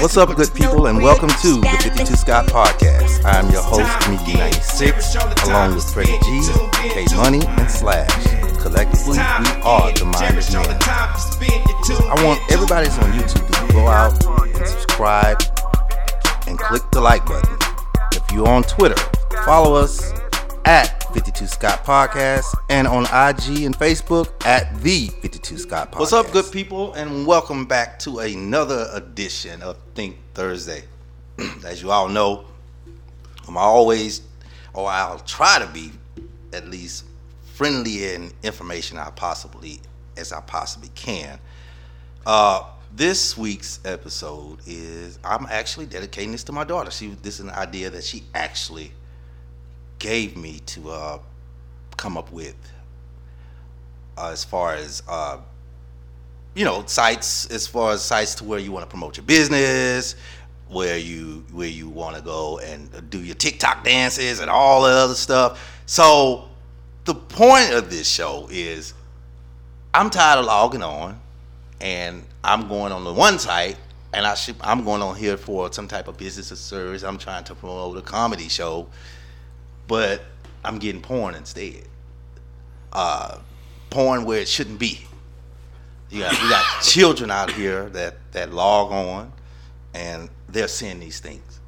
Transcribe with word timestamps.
What's 0.00 0.16
up, 0.16 0.34
good 0.34 0.52
people, 0.54 0.86
and 0.86 1.02
welcome 1.02 1.28
to 1.28 1.60
the 1.60 1.78
52. 1.82 2.16
Scott 2.16 2.46
Podcast. 2.46 3.22
I 3.24 3.38
am 3.38 3.50
your 3.50 3.62
host, 3.62 3.82
Time 4.00 4.12
Miki 4.16 4.32
again. 4.32 4.50
96, 4.50 5.12
Cherish 5.12 5.16
all 5.16 5.28
the 5.28 5.34
time 5.34 5.50
along 5.50 5.74
with. 5.74 5.92
Freddie 5.92 6.18
G, 6.22 6.36
You 6.36 6.42
tuned 6.42 6.74
in 6.84 7.06
K. 7.06 7.16
Money, 7.16 7.40
and 7.46 7.70
Slash. 7.70 8.08
Collectively, 8.62 9.18
we 9.18 9.18
are 9.62 9.92
the 9.92 9.98
to 9.98 10.04
Minders 10.06 10.48
cherish 10.48 10.54
all 10.54 10.62
the 10.64 10.70
Men. 10.70 10.80
time 10.80 11.12
you 11.14 11.20
spend. 11.20 11.68
You 11.68 11.74
tuned 11.84 12.10
I 12.10 12.24
want 12.24 12.40
everybody 12.50 12.88
that's 12.88 12.98
on 12.98 13.12
YouTube 13.12 13.46
to 13.68 13.72
go 13.74 13.86
out 13.88 14.24
and 14.56 14.66
subscribe 14.66 15.42
and 16.46 16.58
click 16.58 16.82
the 16.92 17.00
like 17.00 17.24
button. 17.26 17.58
If 18.12 18.32
you're 18.32 18.48
on 18.48 18.62
Twitter, 18.62 19.00
follow 19.44 19.74
us 19.74 20.12
at 20.64 20.99
52 21.12 21.46
Scott 21.48 21.84
Podcast 21.84 22.54
and 22.68 22.86
on 22.86 23.02
IG 23.04 23.64
and 23.64 23.76
Facebook 23.76 24.28
at 24.46 24.80
the 24.80 25.08
52 25.08 25.58
Scott 25.58 25.90
Podcast. 25.90 25.98
What's 25.98 26.12
up, 26.12 26.30
good 26.30 26.50
people, 26.52 26.92
and 26.92 27.26
welcome 27.26 27.66
back 27.66 27.98
to 28.00 28.20
another 28.20 28.88
edition 28.92 29.60
of 29.60 29.76
Think 29.96 30.18
Thursday. 30.34 30.84
As 31.66 31.82
you 31.82 31.90
all 31.90 32.08
know, 32.08 32.44
I'm 33.48 33.56
always, 33.56 34.22
or 34.72 34.88
I'll 34.88 35.18
try 35.18 35.58
to 35.58 35.66
be 35.66 35.90
at 36.52 36.68
least 36.68 37.06
friendly 37.54 38.12
in 38.12 38.30
information 38.44 38.96
I 38.96 39.10
possibly 39.10 39.80
as 40.16 40.32
I 40.32 40.40
possibly 40.42 40.90
can. 40.94 41.40
Uh, 42.24 42.62
this 42.94 43.36
week's 43.36 43.80
episode 43.84 44.58
is 44.64 45.18
I'm 45.24 45.46
actually 45.50 45.86
dedicating 45.86 46.30
this 46.30 46.44
to 46.44 46.52
my 46.52 46.62
daughter. 46.62 46.92
She 46.92 47.08
this 47.08 47.34
is 47.34 47.40
an 47.40 47.50
idea 47.50 47.90
that 47.90 48.04
she 48.04 48.22
actually 48.32 48.92
gave 50.00 50.36
me 50.36 50.58
to 50.66 50.90
uh, 50.90 51.18
come 51.96 52.16
up 52.18 52.32
with 52.32 52.56
uh, 54.18 54.30
as 54.30 54.42
far 54.42 54.74
as 54.74 55.04
uh, 55.08 55.38
you 56.54 56.64
know 56.64 56.84
sites 56.86 57.46
as 57.50 57.68
far 57.68 57.92
as 57.92 58.02
sites 58.02 58.34
to 58.34 58.44
where 58.44 58.58
you 58.58 58.72
want 58.72 58.84
to 58.84 58.90
promote 58.90 59.16
your 59.16 59.24
business 59.24 60.16
where 60.70 60.98
you 60.98 61.44
where 61.52 61.68
you 61.68 61.88
want 61.88 62.16
to 62.16 62.22
go 62.22 62.58
and 62.60 63.10
do 63.10 63.22
your 63.22 63.34
TikTok 63.34 63.84
dances 63.84 64.40
and 64.40 64.50
all 64.50 64.82
that 64.82 64.94
other 64.94 65.14
stuff. 65.14 65.82
So 65.86 66.48
the 67.04 67.14
point 67.14 67.72
of 67.72 67.90
this 67.90 68.08
show 68.08 68.48
is 68.50 68.94
I'm 69.92 70.10
tired 70.10 70.38
of 70.38 70.44
logging 70.44 70.82
on 70.82 71.20
and 71.80 72.24
I'm 72.44 72.68
going 72.68 72.92
on 72.92 73.04
the 73.04 73.12
one 73.12 73.38
site 73.38 73.76
and 74.12 74.24
I 74.24 74.34
should 74.34 74.56
I'm 74.60 74.84
going 74.84 75.02
on 75.02 75.16
here 75.16 75.36
for 75.36 75.72
some 75.72 75.88
type 75.88 76.06
of 76.06 76.16
business 76.16 76.52
or 76.52 76.56
service. 76.56 77.02
I'm 77.02 77.18
trying 77.18 77.44
to 77.44 77.54
promote 77.54 77.96
a 77.96 78.02
comedy 78.02 78.48
show, 78.48 78.86
but 79.90 80.22
I'm 80.64 80.78
getting 80.78 81.02
porn 81.02 81.34
instead. 81.34 81.82
Uh, 82.92 83.40
porn 83.90 84.24
where 84.24 84.38
it 84.38 84.46
shouldn't 84.46 84.78
be. 84.78 85.00
You 86.10 86.20
got, 86.20 86.40
we 86.40 86.48
got 86.48 86.64
children 86.82 87.28
out 87.32 87.50
here 87.50 87.88
that, 87.88 88.14
that 88.30 88.52
log 88.52 88.92
on 88.92 89.32
and 89.92 90.30
they're 90.48 90.68
seeing 90.68 91.00
these 91.00 91.18
things. 91.18 91.58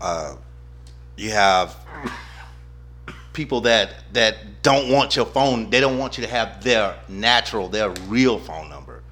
Uh, 0.00 0.36
you 1.16 1.30
have 1.30 1.76
people 3.32 3.60
that 3.62 4.12
that 4.12 4.62
don't 4.62 4.88
want 4.88 5.16
your 5.16 5.26
phone. 5.26 5.68
They 5.68 5.80
don't 5.80 5.98
want 5.98 6.16
you 6.16 6.24
to 6.24 6.30
have 6.30 6.62
their 6.62 6.96
natural, 7.08 7.68
their 7.68 7.90
real 8.06 8.38
phone 8.38 8.68
number. 8.68 9.02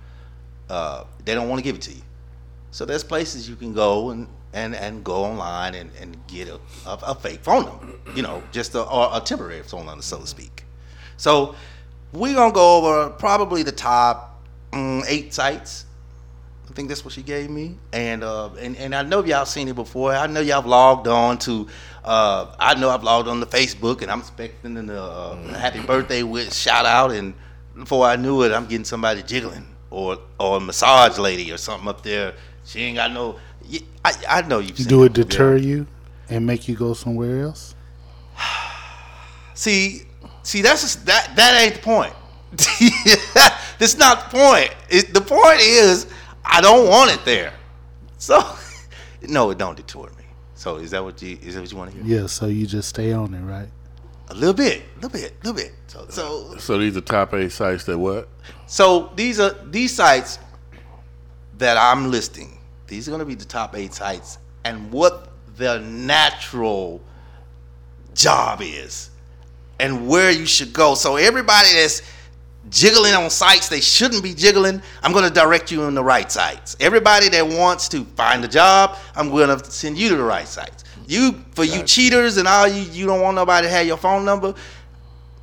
Uh, 0.71 1.03
they 1.25 1.35
don't 1.35 1.49
want 1.49 1.59
to 1.59 1.65
give 1.65 1.75
it 1.75 1.83
to 1.83 1.93
you. 1.93 2.03
So 2.71 2.85
there's 2.85 3.03
places 3.03 3.49
you 3.49 3.57
can 3.57 3.73
go 3.73 4.11
and 4.11 4.29
and, 4.55 4.75
and 4.75 5.05
go 5.05 5.25
online 5.25 5.75
and, 5.75 5.91
and 6.01 6.17
get 6.29 6.49
a, 6.49 6.59
a, 6.87 6.99
a 7.09 7.15
fake 7.15 7.41
phone 7.41 7.65
number. 7.65 7.89
You 8.15 8.23
know, 8.23 8.43
just 8.53 8.75
a, 8.75 8.83
or 8.83 9.11
a 9.13 9.21
temporary 9.21 9.63
phone 9.63 9.87
number, 9.87 10.03
so 10.03 10.21
to 10.21 10.27
speak. 10.27 10.65
So 11.17 11.55
we're 12.13 12.35
gonna 12.35 12.55
go 12.55 12.79
over 12.79 13.11
probably 13.11 13.63
the 13.63 13.73
top 13.73 14.41
mm, 14.73 15.05
eight 15.07 15.35
sites. 15.35 15.85
I 16.71 16.73
think 16.73 16.89
that's 16.89 17.05
what 17.05 17.13
she 17.13 17.23
gave 17.23 17.51
me, 17.51 17.77
and 17.93 18.25
uh, 18.25 18.51
and 18.55 18.77
and 18.77 18.95
I 18.95 19.03
know 19.03 19.23
y'all 19.25 19.45
seen 19.45 19.69
it 19.69 19.77
before. 19.77 20.13
I 20.13 20.27
know 20.27 20.41
y'all 20.41 20.63
have 20.63 20.67
logged 20.67 21.07
on 21.09 21.39
to. 21.41 21.69
Uh, 22.05 22.55
I 22.59 22.75
know 22.75 22.91
I've 22.91 23.05
logged 23.05 23.29
on 23.29 23.41
to 23.41 23.47
Facebook, 23.47 24.03
and 24.03 24.11
I'm 24.11 24.21
expecting 24.21 24.77
a 24.89 24.95
uh, 24.95 25.37
happy 25.59 25.81
birthday 25.81 26.23
with 26.23 26.55
shout 26.55 26.87
out, 26.87 27.13
and 27.13 27.35
before 27.77 28.07
I 28.07 28.17
knew 28.17 28.43
it, 28.43 28.53
I'm 28.53 28.67
getting 28.67 28.85
somebody 28.85 29.23
jiggling 29.23 29.67
or 29.91 30.19
or 30.39 30.57
a 30.57 30.61
massage 30.61 31.19
lady 31.19 31.53
or 31.53 31.59
something 31.59 31.89
up 31.89 32.03
there. 32.03 32.35
She 32.65 32.81
ain't 32.81 32.97
got 32.97 33.13
no. 33.13 33.39
I, 34.05 34.13
I 34.29 34.43
know 34.43 34.59
you've 34.59 34.77
Do 34.77 35.05
it 35.05 35.17
yeah. 35.17 35.25
deter 35.25 35.57
you 35.57 35.87
and 36.29 36.47
make 36.47 36.69
you 36.69 36.75
go 36.75 36.95
somewhere 36.95 37.43
else? 37.43 37.75
See, 39.55 40.03
see, 40.43 40.63
that's 40.63 40.83
just, 40.83 41.07
that 41.07 41.33
that 41.37 41.63
ain't 41.63 41.75
the 41.75 41.81
point. 41.81 42.13
that's 43.79 43.97
not 43.97 44.31
the 44.31 44.39
point. 44.39 44.75
It, 44.89 45.15
the 45.15 45.21
point 45.21 45.61
is, 45.61 46.07
I 46.45 46.61
don't 46.61 46.89
want 46.89 47.13
it 47.13 47.25
there. 47.25 47.53
So, 48.19 48.41
no, 49.23 49.51
it 49.51 49.59
don't 49.59 49.77
deter 49.77 50.03
me. 50.19 50.25
So, 50.55 50.77
is 50.77 50.91
that 50.91 51.03
what 51.03 51.21
you 51.23 51.39
is 51.43 51.55
that 51.55 51.61
what 51.61 51.71
you 51.71 51.79
want 51.79 51.93
to 51.93 52.03
hear? 52.03 52.21
Yeah, 52.21 52.27
so 52.27 52.47
you 52.47 52.67
just 52.67 52.89
stay 52.89 53.13
on 53.13 53.35
it, 53.35 53.41
right? 53.43 53.69
A 54.29 54.35
little 54.35 54.55
bit, 54.55 54.83
a 54.83 54.95
little 54.97 55.11
bit, 55.11 55.33
a 55.33 55.47
little 55.47 55.55
bit. 55.55 55.73
So, 55.87 56.07
so, 56.09 56.57
So 56.57 56.79
these 56.79 56.97
are 56.97 57.03
top 57.03 57.35
eight 57.35 57.53
sites 57.53 57.85
that 57.85 57.99
what? 57.99 58.29
so 58.67 59.13
these 59.15 59.39
are 59.39 59.53
these 59.65 59.95
sites 59.95 60.39
that 61.59 61.77
I'm 61.77 62.11
listing. 62.11 62.54
These 62.87 63.09
are 63.09 63.11
going 63.11 63.21
to 63.21 63.27
be 63.27 63.35
the 63.35 63.45
top 63.45 63.77
eight 63.77 63.95
sites 63.95 64.39
and 64.65 64.91
what 64.93 65.29
their 65.57 65.81
natural 65.81 67.01
job 68.15 68.61
is 68.63 69.11
and 69.81 70.09
where 70.09 70.31
you 70.31 70.47
should 70.47 70.73
go. 70.73 70.95
So 70.95 71.17
everybody 71.17 71.69
that's 71.75 72.03
jiggling 72.71 73.13
on 73.13 73.29
sites 73.31 73.69
they 73.69 73.81
shouldn't 73.81 74.23
be 74.23 74.35
jiggling, 74.35 74.83
I'm 75.03 75.13
going 75.13 75.25
to 75.25 75.35
direct 75.35 75.71
you 75.71 75.83
on 75.83 75.95
the 75.95 76.05
right 76.05 76.31
sites. 76.31 76.77
Everybody 76.81 77.29
that 77.31 77.47
wants 77.47 77.89
to 77.91 78.05
find 78.17 78.45
a 78.45 78.49
job, 78.49 78.97
I'm 79.17 79.31
going 79.31 79.57
to 79.57 79.71
send 79.71 79.99
you 79.99 80.09
to 80.11 80.17
the 80.17 80.23
right 80.23 80.49
sites. 80.49 80.85
You 81.07 81.33
for 81.53 81.65
you 81.65 81.83
cheaters 81.83 82.39
and 82.39 82.49
all 82.49 82.67
you 82.67 82.83
you 82.91 83.07
don't 83.07 83.21
want 83.21 83.35
nobody 83.35 83.67
to 83.67 83.71
have 83.71 83.87
your 83.87 83.99
phone 83.99 84.25
number. 84.25 84.55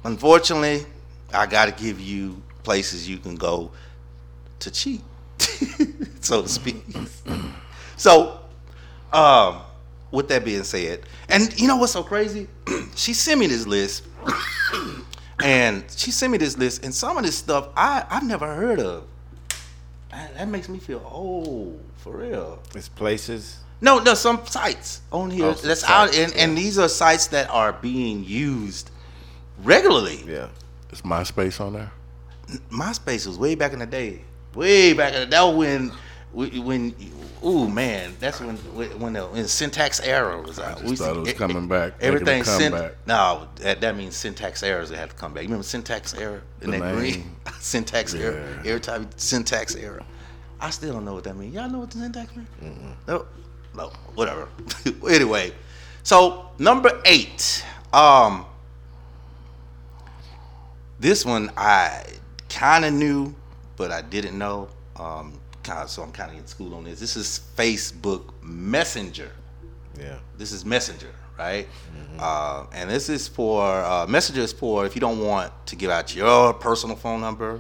Unfortunately, 0.04 0.86
I 1.32 1.46
got 1.46 1.66
to 1.66 1.84
give 1.84 2.00
you 2.00 2.42
places 2.64 3.08
you 3.08 3.18
can 3.18 3.36
go 3.36 3.72
to 4.60 4.72
cheat, 4.72 5.02
so 6.22 6.42
to 6.42 6.48
speak. 6.48 6.84
so, 7.98 8.40
um, 9.12 9.62
with 10.12 10.28
that 10.30 10.44
being 10.44 10.64
said, 10.64 11.02
and 11.30 11.60
you 11.60 11.68
know 11.68 11.78
what's 11.78 11.94
so 11.94 12.04
crazy? 12.04 12.48
she 12.96 13.14
sent 13.14 13.40
me 13.40 13.48
this 13.48 13.66
list, 13.66 14.04
and 15.44 15.86
she 15.96 16.12
sent 16.12 16.32
me 16.32 16.38
this 16.38 16.58
list, 16.58 16.84
and 16.84 16.94
some 16.94 17.18
of 17.18 17.24
this 17.24 17.38
stuff 17.38 17.70
I 17.76 18.06
I've 18.10 18.24
never 18.24 18.54
heard 18.54 18.80
of. 18.80 19.08
And 20.12 20.36
that 20.36 20.48
makes 20.50 20.68
me 20.68 20.80
feel 20.80 21.08
old 21.10 21.82
for 21.98 22.18
real. 22.18 22.62
It's 22.76 22.90
places. 22.90 23.60
No, 23.80 23.98
no, 24.00 24.14
some 24.14 24.46
sites 24.46 25.02
on 25.12 25.32
here 25.32 25.46
Oh, 25.46 25.54
that's 25.54 25.84
out, 25.84 26.16
and, 26.16 26.34
and 26.36 26.56
these 26.56 26.78
are 26.78 26.88
sites 26.88 27.28
that 27.28 27.50
are 27.50 27.74
being 27.74 28.24
used 28.24 28.92
regularly. 29.64 30.24
Yeah. 30.28 30.50
Is 30.92 31.02
MySpace 31.02 31.60
on 31.60 31.74
there? 31.74 31.92
MySpace 32.70 33.26
was 33.26 33.40
way 33.40 33.56
back 33.56 33.74
in 33.74 33.80
the 33.80 33.86
day. 33.86 34.22
Way 34.56 34.94
back 34.94 35.14
in 35.14 35.22
the 35.22 35.26
that 35.28 35.42
was 35.44 35.56
when 35.56 35.90
when 36.64 36.96
ooh 37.44 37.68
man, 37.70 38.14
that's 38.20 38.40
when 38.40 38.56
when 39.00 39.14
the 39.14 39.26
when 39.26 39.48
syntax 39.48 40.00
error 40.02 40.42
was 40.42 40.60
out. 40.60 40.80
just 40.80 40.90
We 40.90 40.96
thought 40.96 41.14
to- 41.14 41.20
it 41.20 41.24
was 41.24 41.34
coming 41.34 41.64
e- 41.64 41.68
back, 41.68 41.94
Everything 42.02 42.44
syn- 42.44 42.72
comeback. 42.72 42.96
no, 43.08 43.48
that, 43.56 43.82
that 43.82 43.96
means 43.96 44.16
syntax 44.16 44.62
errors 44.64 44.90
that 44.90 44.98
have 44.98 45.10
to 45.10 45.16
come 45.16 45.34
back. 45.34 45.44
You 45.44 45.48
remember 45.50 45.64
syntax 45.64 46.14
error 46.14 46.42
in 46.62 46.72
The 46.72 46.80
that 46.80 46.96
green 46.96 47.36
syntax 47.60 48.14
error 48.14 48.40
Yeah. 48.64 48.70
every 48.72 48.82
time 48.82 49.10
syntax 49.18 49.76
error. 49.76 50.04
I 50.60 50.70
still 50.70 50.94
don't 50.94 51.06
know 51.06 51.14
what 51.16 51.24
that 51.24 51.36
means. 51.36 51.56
Y'all 51.56 51.70
know 51.70 51.80
what 51.80 51.92
the 51.92 51.98
syntax 52.00 52.32
means? 52.36 52.48
No, 53.08 53.26
no, 53.76 53.92
whatever. 54.16 54.48
anyway, 55.10 55.54
so 56.04 56.46
number 56.60 57.02
eight. 57.06 57.66
Um, 57.94 58.46
this 61.00 61.26
one 61.26 61.52
I 61.58 62.06
kind 62.50 62.86
of 62.86 62.94
knew, 62.94 63.34
but 63.82 63.90
I 63.92 64.02
didn't 64.04 64.38
know. 64.38 64.70
Um, 64.96 65.40
kinda, 65.64 65.88
so 65.88 66.04
I'm 66.04 66.12
kind 66.12 66.30
of 66.32 66.38
in 66.38 66.46
school 66.46 66.76
on 66.76 66.84
this. 66.84 67.00
This 67.00 67.16
is 67.16 67.42
Facebook 67.58 68.32
Messenger. 68.44 69.32
Yeah. 70.00 70.20
This 70.38 70.52
is 70.52 70.64
Messenger, 70.64 71.10
right? 71.36 71.68
Uh, 72.20 72.68
and 72.74 72.88
this 72.92 73.10
is 73.10 73.28
for 73.28 73.64
uh, 73.84 74.06
Messenger 74.06 74.42
is 74.42 74.54
for 74.54 74.86
if 74.86 74.94
you 74.96 75.02
don't 75.02 75.20
want 75.20 75.52
to 75.66 75.76
give 75.76 75.90
out 75.90 76.16
your 76.16 76.54
personal 76.54 76.96
phone 76.96 77.22
number, 77.22 77.60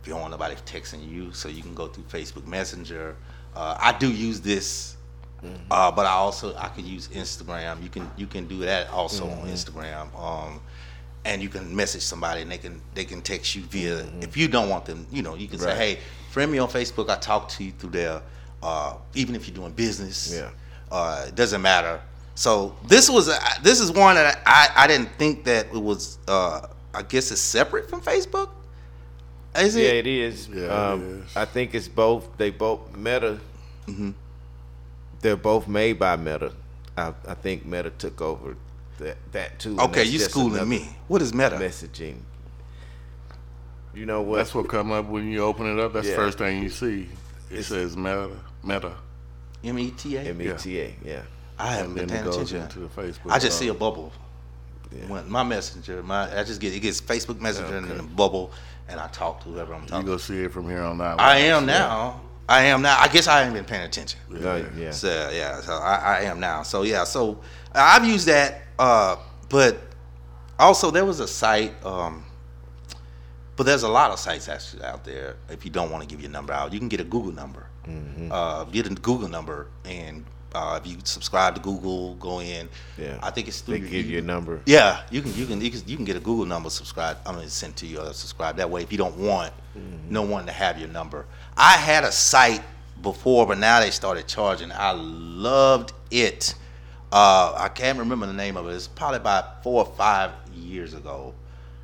if 0.00 0.08
you 0.08 0.12
don't 0.12 0.22
want 0.22 0.32
nobody 0.32 0.56
texting 0.66 1.08
you, 1.08 1.32
so 1.32 1.48
you 1.48 1.62
can 1.62 1.74
go 1.74 1.86
through 1.86 2.04
Facebook 2.04 2.46
Messenger. 2.48 3.14
Uh, 3.54 3.76
I 3.78 3.92
do 3.96 4.10
use 4.10 4.40
this 4.40 4.96
Uh, 5.70 5.92
but 5.92 6.04
I 6.04 6.14
also 6.24 6.46
I 6.56 6.68
can 6.74 6.84
use 6.84 7.06
Instagram. 7.14 7.80
You 7.80 7.90
can 7.90 8.10
you 8.16 8.26
can 8.26 8.48
do 8.48 8.58
that 8.66 8.90
also 8.90 9.24
on 9.30 9.46
Instagram. 9.46 10.06
Um, 10.18 10.60
and 11.28 11.42
you 11.42 11.48
can 11.48 11.64
message 11.76 12.02
somebody 12.02 12.40
and 12.42 12.50
they 12.50 12.58
can 12.58 12.80
they 12.94 13.04
can 13.04 13.20
text 13.20 13.54
you 13.54 13.62
via 13.62 13.98
if 14.22 14.36
you 14.36 14.48
don't 14.48 14.68
want 14.70 14.84
them 14.86 15.06
you 15.12 15.22
know 15.22 15.34
you 15.34 15.46
can 15.46 15.58
Right. 15.58 15.76
say 15.76 15.94
hey 15.96 15.98
friend 16.30 16.50
me 16.50 16.58
on 16.58 16.68
facebook 16.68 17.08
i 17.10 17.16
talk 17.16 17.48
to 17.50 17.64
you 17.64 17.72
through 17.78 17.90
there 17.90 18.22
uh, 18.62 18.94
even 19.14 19.34
if 19.36 19.46
you're 19.46 19.54
doing 19.54 19.72
business 19.72 20.32
Yeah. 20.34 20.50
uh, 20.90 21.26
it 21.28 21.34
doesn't 21.34 21.62
matter 21.62 22.00
so 22.34 22.74
this 22.86 23.08
was 23.10 23.28
a, 23.28 23.38
this 23.62 23.78
is 23.80 23.92
one 23.92 24.14
that 24.16 24.40
i 24.46 24.68
i 24.84 24.86
didn't 24.86 25.10
think 25.18 25.44
that 25.44 25.66
it 25.66 25.82
was 25.90 26.18
uh, 26.26 26.66
i 26.94 27.02
guess 27.02 27.30
it's 27.30 27.40
separate 27.40 27.88
from 27.90 28.00
facebook 28.00 28.48
is 29.56 29.76
it 29.76 29.82
Yeah, 29.82 29.88
it 30.00 30.06
it 30.06 30.18
is. 30.28 30.48
Yeah, 30.48 30.66
um, 30.92 31.24
is. 31.26 31.36
I 31.36 31.44
think 31.44 31.74
it's 31.74 31.88
both. 31.88 32.28
They 32.36 32.50
both 32.50 32.94
Meta. 32.96 33.40
Mm-hmm. 33.88 34.10
They're 35.20 35.36
both 35.50 35.66
made 35.66 35.98
by 35.98 36.14
Meta. 36.16 36.52
I, 36.96 37.12
I 37.26 37.34
think 37.34 37.64
Meta 37.66 37.90
took 37.90 38.20
over 38.20 38.54
that 38.98 39.16
that 39.32 39.58
too. 39.58 39.78
okay 39.78 40.04
you 40.04 40.18
just 40.18 40.30
schooling 40.30 40.68
me 40.68 40.88
what 41.08 41.22
is 41.22 41.32
meta 41.32 41.56
Messaging. 41.56 42.20
You 43.94 44.06
know 44.06 44.22
what? 44.22 44.36
That's 44.36 44.54
what 44.54 44.68
come 44.68 44.92
up 44.92 45.06
when 45.06 45.28
you 45.28 45.42
open 45.42 45.66
it 45.66 45.82
up. 45.82 45.92
That's 45.92 46.06
Yeah. 46.06 46.12
the 46.12 46.18
first 46.18 46.38
thing 46.38 46.62
you 46.62 46.70
see. 46.70 47.08
It 47.50 47.58
It's- 47.58 47.66
says 47.66 47.96
Meta, 47.96 48.30
Meta, 48.62 48.92
M 49.64 49.78
E 49.78 49.90
T 49.90 50.16
A. 50.16 50.20
M 50.20 50.40
E 50.40 50.52
T 50.56 50.80
A. 50.80 50.84
META. 50.84 50.94
Yeah. 51.04 51.22
i 51.58 51.72
haven't 51.72 51.94
been 51.94 52.06
then 52.06 52.18
it 52.18 52.22
paying 52.22 52.34
attention 52.34 52.62
into 52.62 52.78
the 52.78 52.88
Facebook. 52.88 53.30
I 53.30 53.38
just 53.40 53.58
see 53.58 53.66
a 53.68 53.72
uh, 53.72 53.74
bubble. 53.74 54.12
When 55.08 55.28
my 55.28 55.42
messenger, 55.42 56.02
my 56.02 56.38
I 56.38 56.44
just 56.44 56.60
get 56.60 56.72
it 56.74 56.80
gets 56.80 57.00
Facebook 57.00 57.40
Messenger 57.40 57.76
and 57.76 57.90
then 57.90 58.00
a 58.00 58.02
bubble, 58.02 58.52
and 58.88 58.98
I 58.98 59.08
talk 59.08 59.42
to 59.42 59.50
whoever 59.50 59.74
I'm 59.74 59.80
talking. 59.80 59.86
You 59.86 59.90
talking. 59.90 60.06
go 60.06 60.16
to. 60.16 60.22
see 60.22 60.44
it 60.44 60.52
from 60.52 60.68
here 60.68 60.82
on 60.82 61.00
out. 61.00 61.20
I 61.20 61.38
am 61.38 61.66
now. 61.66 62.20
I 62.48 62.64
am 62.64 62.80
now. 62.80 62.98
I 62.98 63.08
guess 63.08 63.28
I 63.28 63.44
ain't 63.44 63.52
been 63.52 63.66
paying 63.66 63.82
attention. 63.82 64.18
No, 64.30 64.64
yeah. 64.76 64.92
So 64.92 65.30
yeah, 65.30 65.60
so 65.60 65.74
I, 65.74 65.96
I 65.96 66.20
am 66.22 66.40
now. 66.40 66.62
So 66.62 66.82
yeah, 66.82 67.04
so 67.04 67.40
I've 67.74 68.06
used 68.06 68.26
that, 68.28 68.62
uh, 68.78 69.16
but 69.48 69.78
also 70.58 70.90
there 70.90 71.04
was 71.04 71.20
a 71.20 71.28
site. 71.28 71.72
Um, 71.84 72.24
but 73.56 73.64
there's 73.66 73.82
a 73.82 73.88
lot 73.88 74.12
of 74.12 74.20
sites 74.20 74.48
actually 74.48 74.84
out 74.84 75.04
there. 75.04 75.34
If 75.50 75.64
you 75.64 75.70
don't 75.70 75.90
want 75.90 76.02
to 76.04 76.08
give 76.08 76.20
your 76.20 76.30
number 76.30 76.52
out, 76.52 76.72
you 76.72 76.78
can 76.78 76.88
get 76.88 77.00
a 77.00 77.04
Google 77.04 77.32
number. 77.32 77.66
Mm-hmm. 77.88 78.30
Uh, 78.30 78.64
get 78.64 78.86
a 78.86 78.90
Google 78.94 79.28
number, 79.28 79.66
and 79.84 80.24
uh, 80.54 80.78
if 80.80 80.88
you 80.88 80.96
subscribe 81.02 81.56
to 81.56 81.60
Google, 81.60 82.14
go 82.16 82.40
in. 82.40 82.68
Yeah. 82.96 83.18
I 83.20 83.30
think 83.30 83.48
it's 83.48 83.60
through 83.60 83.80
They 83.80 83.88
give 83.88 84.06
you 84.06 84.18
a 84.18 84.22
number. 84.22 84.60
yeah, 84.66 85.02
you 85.10 85.22
can 85.22 85.34
you 85.34 85.44
can 85.46 85.60
you 85.60 85.70
can, 85.70 85.82
you 85.86 85.96
can 85.96 86.04
get 86.04 86.16
a 86.16 86.20
Google 86.20 86.44
number 86.46 86.70
subscribe. 86.70 87.18
I'm 87.26 87.34
gonna 87.34 87.48
send 87.48 87.74
to 87.76 87.86
you 87.86 87.98
or 88.00 88.12
subscribe 88.12 88.56
that 88.58 88.70
way. 88.70 88.82
If 88.82 88.92
you 88.92 88.98
don't 88.98 89.16
want 89.18 89.52
no 90.08 90.22
one 90.22 90.46
to 90.46 90.52
have 90.52 90.78
your 90.78 90.88
number, 90.88 91.26
I 91.56 91.72
had 91.72 92.04
a 92.04 92.12
site 92.12 92.62
before, 93.02 93.46
but 93.46 93.58
now 93.58 93.80
they 93.80 93.90
started 93.90 94.26
charging. 94.28 94.70
I 94.72 94.92
loved 94.92 95.92
it. 96.10 96.54
Uh, 97.10 97.54
I 97.56 97.68
can't 97.68 97.98
remember 97.98 98.26
the 98.26 98.32
name 98.32 98.56
of 98.56 98.68
it. 98.68 98.74
It's 98.74 98.88
probably 98.88 99.18
about 99.18 99.62
four 99.62 99.84
or 99.84 99.92
five 99.94 100.32
years 100.54 100.94
ago. 100.94 101.34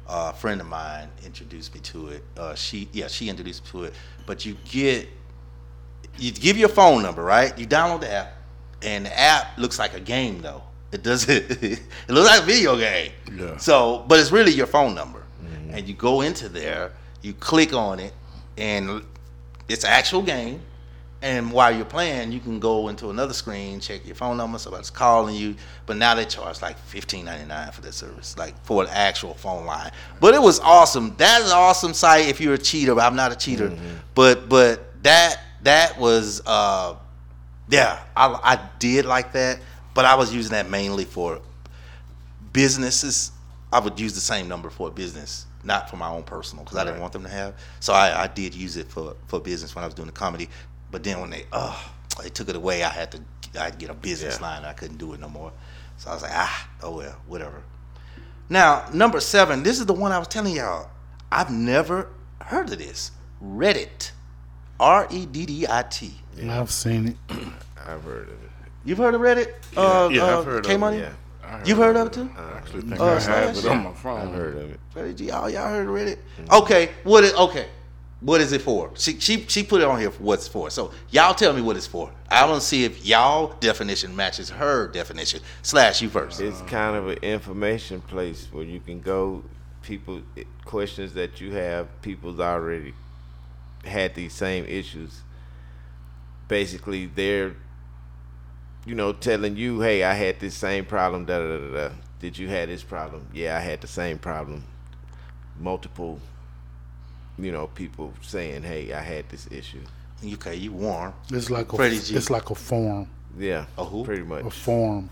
Uh, 0.07 0.33
a 0.35 0.39
friend 0.39 0.61
of 0.61 0.67
mine 0.67 1.09
introduced 1.25 1.75
me 1.75 1.81
to 1.81 2.09
it. 2.09 2.23
Uh, 2.37 2.55
she 2.55 2.89
yeah 2.93 3.09
she 3.09 3.31
introduced 3.31 3.65
me 3.65 3.71
to 3.71 3.85
it. 3.85 3.95
But 4.27 4.45
you 4.45 4.57
get 4.71 5.09
you 6.19 6.31
give 6.31 6.59
your 6.59 6.69
phone 6.69 7.03
number, 7.03 7.23
right? 7.23 7.57
You 7.59 7.67
download 7.67 8.03
the 8.03 8.11
app, 8.11 8.35
and 8.83 9.07
the 9.07 9.19
app 9.19 9.59
looks 9.59 9.79
like 9.79 9.95
a 9.95 10.01
game 10.01 10.43
though. 10.43 10.63
It 10.93 11.03
doesn't. 11.03 11.51
it 11.63 11.81
looks 12.09 12.29
like 12.29 12.43
a 12.43 12.45
video 12.45 12.77
game. 12.77 13.13
Yeah. 13.35 13.57
So, 13.57 14.05
but 14.07 14.21
it's 14.21 14.31
really 14.31 14.53
your 14.53 14.67
phone 14.67 14.95
number, 14.95 15.23
and 15.75 15.89
you 15.89 15.95
go 15.95 16.21
into 16.21 16.49
there, 16.49 16.93
you 17.23 17.33
click 17.33 17.73
on 17.73 17.99
it, 17.99 18.13
and 18.59 19.03
it's 19.69 19.85
an 19.85 19.91
actual 19.91 20.23
game. 20.23 20.61
And 21.25 21.51
while 21.51 21.75
you're 21.75 21.87
playing, 21.87 22.33
you 22.33 22.39
can 22.39 22.61
go 22.61 22.89
into 22.89 23.09
another 23.09 23.33
screen, 23.33 23.81
check 23.81 24.05
your 24.05 24.15
phone 24.15 24.37
number, 24.37 24.59
somebody's 24.59 24.91
calling 24.91 25.35
you. 25.35 25.55
But 25.87 25.97
now 25.97 26.15
they 26.15 26.27
charge 26.27 26.61
like 26.61 26.79
fifteen 26.79 27.25
ninety 27.25 27.47
nine 27.47 27.73
for 27.73 27.81
that 27.81 27.95
service, 27.95 28.37
like 28.37 28.63
for 28.67 28.83
an 28.85 28.91
actual 28.93 29.33
phone 29.33 29.65
line. 29.65 29.91
But 30.21 30.35
it 30.35 30.43
was 30.43 30.61
awesome. 30.61 31.15
That's 31.17 31.47
an 31.47 31.57
awesome 31.57 31.95
site 31.95 32.29
if 32.29 32.43
you're 32.43 32.53
a 32.53 32.59
cheater. 32.59 33.01
I'm 33.01 33.17
not 33.17 33.33
a 33.33 33.37
cheater, 33.37 33.73
but 34.15 34.51
but 34.51 35.03
that 35.03 35.41
that 35.63 35.99
was 35.99 36.43
uh, 36.45 36.97
yeah, 37.71 38.03
I 38.15 38.27
I 38.27 38.69
did 38.79 39.07
like 39.07 39.33
that. 39.33 39.61
But 39.95 40.05
I 40.05 40.17
was 40.17 40.35
using 40.35 40.53
that 40.53 40.69
mainly 40.69 41.07
for 41.07 41.41
businesses. 42.53 43.33
I 43.73 43.81
would 43.81 43.99
use 43.99 44.13
the 44.13 44.21
same 44.21 44.47
number 44.47 44.69
for 44.69 44.89
a 44.89 44.91
business, 44.91 45.47
not 45.65 45.89
for 45.89 45.97
my 45.97 46.09
own 46.09 46.23
personal, 46.25 46.65
because 46.65 46.77
I 46.77 46.85
didn't 46.85 47.01
want 47.01 47.15
them 47.15 47.23
to 47.23 47.31
have. 47.31 47.55
So 47.81 47.95
I, 47.95 48.25
I 48.25 48.27
did 48.27 48.55
use 48.55 48.77
it 48.77 48.89
for 48.89 49.17
for 49.27 49.41
business 49.41 49.75
when 49.75 49.85
I 49.85 49.87
was 49.87 49.95
doing 49.95 50.07
the 50.07 50.13
comedy. 50.13 50.51
But 50.95 51.03
then 51.03 51.21
when 51.21 51.31
they 51.31 51.45
uh 51.53 51.77
they 52.23 52.29
took 52.29 52.49
it 52.49 52.55
away, 52.55 52.85
I 52.85 52.89
had 52.89 53.11
to 53.11 53.21
I 53.61 53.71
get 53.71 53.91
a 53.91 53.95
business 53.95 54.39
Yeah. 54.41 54.47
line. 54.47 54.65
I 54.65 54.75
couldn't 54.75 54.99
do 54.99 55.13
it 55.13 55.19
no 55.19 55.29
more. 55.29 55.53
So 55.97 56.09
I 56.09 56.15
was 56.15 56.23
like, 56.23 56.31
ah, 56.33 56.69
oh 56.85 56.99
well, 56.99 57.17
whatever. 57.27 57.65
Now 58.49 58.89
number 58.95 59.19
seven, 59.19 59.65
this 59.65 59.81
is 59.81 59.87
the 59.87 59.93
one 59.93 60.13
I 60.13 60.21
was 60.21 60.29
telling 60.29 60.55
y'all. 60.55 60.89
I've 61.33 61.51
never 61.51 62.11
heard 62.41 62.71
of 62.71 62.79
this. 62.79 63.11
Reddit, 63.45 64.13
R 64.79 65.09
E 65.11 65.27
D 65.27 65.47
D 65.47 65.67
I 65.69 65.83
T. 65.83 66.15
I've 66.49 66.71
seen 66.71 67.09
it. 67.09 67.17
I've 67.85 68.05
heard 68.05 68.29
of 68.29 68.35
it. 68.45 68.51
You've 68.85 68.99
heard 68.99 69.17
of 69.17 69.21
Reddit? 69.21 69.49
Uh, 69.77 70.09
yeah, 70.13 70.23
uh, 70.23 70.39
I've 70.39 70.45
heard 70.45 70.59
of 70.61 70.67
K 70.67 70.75
it, 70.75 70.79
Money. 70.79 70.99
Yeah. 70.99 71.13
I 71.43 71.49
heard 71.59 71.67
You've 71.69 71.79
heard 71.79 71.97
of 71.97 72.07
it 72.07 72.13
too? 72.13 72.31
I 72.39 72.53
actually 72.57 72.83
think 72.83 73.01
Uh, 73.01 73.05
I 73.05 73.09
have 73.15 73.57
Slash? 73.57 73.65
it 73.65 73.69
on 73.69 73.83
my 73.83 73.93
phone. 73.95 74.29
I've 74.29 74.35
heard 74.35 74.57
of 74.59 74.71
it. 74.71 74.81
Freddie 74.91 75.15
G, 75.15 75.31
oh, 75.33 75.49
y'all 75.49 75.69
heard 75.71 75.89
of 75.89 75.93
Reddit? 75.93 76.19
Okay, 76.53 76.91
what 77.03 77.25
is 77.25 77.35
okay? 77.35 77.67
What 78.25 78.41
is 78.41 78.53
it 78.53 78.63
for? 78.63 78.91
She 78.95 79.21
she 79.21 79.45
she 79.49 79.63
put 79.63 79.83
it 79.83 79.85
on 79.87 80.01
here 80.01 80.11
for 80.11 80.23
what's 80.23 80.49
for. 80.49 80.71
So 80.71 80.93
y'all 81.11 81.35
tell 81.35 81.53
me 81.53 81.61
what 81.61 81.77
it's 81.77 81.87
for. 81.87 82.11
I 82.31 82.47
want 82.47 82.63
to 82.63 82.67
see 82.67 82.85
if 82.85 83.05
y'all 83.05 83.55
definition 83.61 84.17
matches 84.17 84.49
her 84.49 84.89
definition. 84.89 85.41
Slash 85.61 86.01
you 86.01 86.09
first. 86.09 86.41
It's 86.41 86.63
kind 86.63 86.97
of 86.97 87.09
an 87.09 87.19
information 87.19 88.01
place 88.01 88.49
where 88.51 88.65
you 88.65 88.81
can 88.81 89.03
go. 89.03 89.45
People 89.83 90.23
questions 90.65 91.13
that 91.13 91.43
you 91.43 91.53
have. 91.53 91.87
People's 92.01 92.41
already 92.41 92.95
had 93.85 94.15
these 94.15 94.33
same 94.33 94.65
issues. 94.65 95.21
Basically, 96.49 97.05
they're 97.05 97.55
you 98.87 98.95
know 98.95 99.13
telling 99.13 99.59
you, 99.59 99.83
"Hey, 99.83 100.03
I 100.03 100.15
had 100.15 100.41
this 100.41 100.55
same 100.55 100.87
problem." 100.87 101.27
Da 101.27 101.41
da 101.41 101.59
da 101.59 101.89
da. 101.89 101.95
Did 102.21 102.39
you 102.39 102.49
have 102.49 102.69
this 102.71 102.83
problem? 102.83 103.27
Yeah, 103.35 103.55
I 103.59 103.61
had 103.61 103.83
the 103.83 103.87
same 103.87 104.19
problem. 104.19 104.65
Multiple, 105.61 106.21
you 107.39 107.53
know, 107.53 107.67
people 107.69 108.13
saying, 108.23 108.63
"Hey, 108.63 108.93
I 108.93 109.01
had 109.01 109.29
this 109.29 109.49
issue." 109.51 109.81
Okay, 110.35 110.55
you 110.55 110.73
warm. 110.73 111.13
It's 111.31 111.51
like 111.51 111.73
a 111.73 111.77
Freddie 111.77 111.99
G. 112.01 112.15
it's 112.17 112.31
like 112.31 112.49
a 112.51 112.55
form, 112.55 113.09
Yeah, 113.39 113.67
A 113.77 113.85
who? 113.85 114.05
pretty 114.05 114.23
much. 114.23 114.41
a 114.41 114.45
much 114.45 114.55
form. 114.55 115.11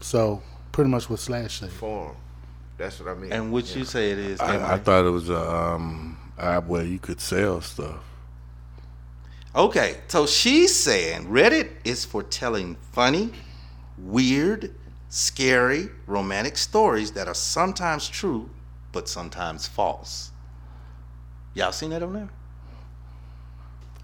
So 0.00 0.42
pretty 0.72 0.90
much 0.90 1.10
what 1.10 1.18
Slash 1.18 1.60
said. 1.60 1.70
form. 1.70 2.16
That's 2.78 2.98
what 3.00 3.08
I 3.10 3.14
mean. 3.14 3.30
And 3.32 3.52
what 3.52 3.74
you 3.76 3.84
say 3.84 4.10
it 4.12 4.18
is? 4.18 4.40
I, 4.40 4.46
I 4.48 4.52
K-Money? 4.58 4.82
thought 4.82 5.04
it 5.06 5.10
was 5.10 5.28
a 5.28 5.50
um, 5.54 6.16
app 6.38 6.66
where 6.66 6.84
you 6.84 6.98
could 6.98 7.20
sell 7.20 7.60
stuff. 7.60 7.96
Okay, 9.54 9.98
so 10.08 10.26
she's 10.26 10.74
saying 10.74 11.26
Reddit 11.28 11.70
is 11.84 12.04
for 12.04 12.22
telling 12.24 12.76
funny, 12.92 13.30
weird, 13.98 14.74
scary, 15.10 15.88
romantic 16.06 16.56
stories 16.56 17.12
that 17.12 17.28
are 17.28 17.34
sometimes 17.34 18.08
true, 18.08 18.50
but 18.90 19.08
sometimes 19.08 19.68
false. 19.68 20.32
Y'all 21.54 21.72
seen 21.72 21.90
that 21.90 22.02
on 22.02 22.12
there? 22.12 22.28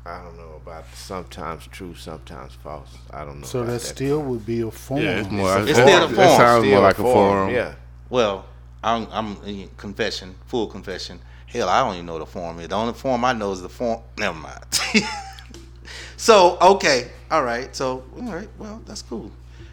I 0.07 0.23
don't 0.23 0.37
know 0.37 0.55
about 0.57 0.87
sometimes 0.95 1.67
true, 1.67 1.95
sometimes 1.95 2.55
false. 2.55 2.97
I 3.11 3.25
don't 3.25 3.41
know. 3.41 3.47
So 3.47 3.61
about 3.61 3.73
that 3.73 3.81
still 3.81 4.23
would 4.23 4.47
be 4.47 4.61
a 4.63 4.71
form. 4.71 5.03
Yeah, 5.03 5.21
it's 5.21 5.31
more. 5.31 5.59
It's 5.61 5.73
still 5.73 6.05
a 6.05 6.09
form. 6.09 6.13
it 6.13 6.37
sounds 6.37 6.65
Still 6.65 6.73
more 6.73 6.81
like 6.81 6.99
a 6.99 7.03
form, 7.03 7.15
forum. 7.15 7.55
Yeah. 7.55 7.75
Well, 8.09 8.47
I'm, 8.83 9.07
I'm 9.11 9.69
confession, 9.77 10.37
full 10.47 10.69
confession. 10.69 11.21
Hell, 11.47 11.69
I 11.69 11.85
don't 11.85 11.95
even 11.95 12.07
know 12.07 12.19
the 12.19 12.27
form 12.27 12.61
is. 12.61 12.69
The 12.69 12.77
only 12.77 12.95
form 12.95 13.25
I 13.25 13.33
know 13.33 13.53
is 13.53 13.61
the 13.61 13.69
form. 13.69 14.01
Never 14.17 14.39
mind. 14.39 14.65
so 16.17 16.57
okay, 16.61 17.11
all 17.31 17.43
right. 17.43 17.75
So 17.75 18.05
all 18.17 18.33
right, 18.33 18.49
well 18.59 18.81
that's 18.87 19.03
cool. 19.03 19.31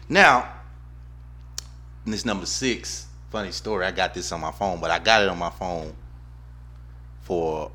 Now, 0.08 0.52
this 2.04 2.24
number 2.24 2.46
six. 2.46 3.06
Funny 3.30 3.52
story. 3.52 3.84
I 3.84 3.90
got 3.90 4.14
this 4.14 4.32
on 4.32 4.40
my 4.40 4.50
phone, 4.52 4.80
but 4.80 4.90
I 4.90 4.98
got 4.98 5.22
it 5.22 5.28
on 5.28 5.38
my 5.38 5.50
phone 5.50 5.94
for 7.28 7.70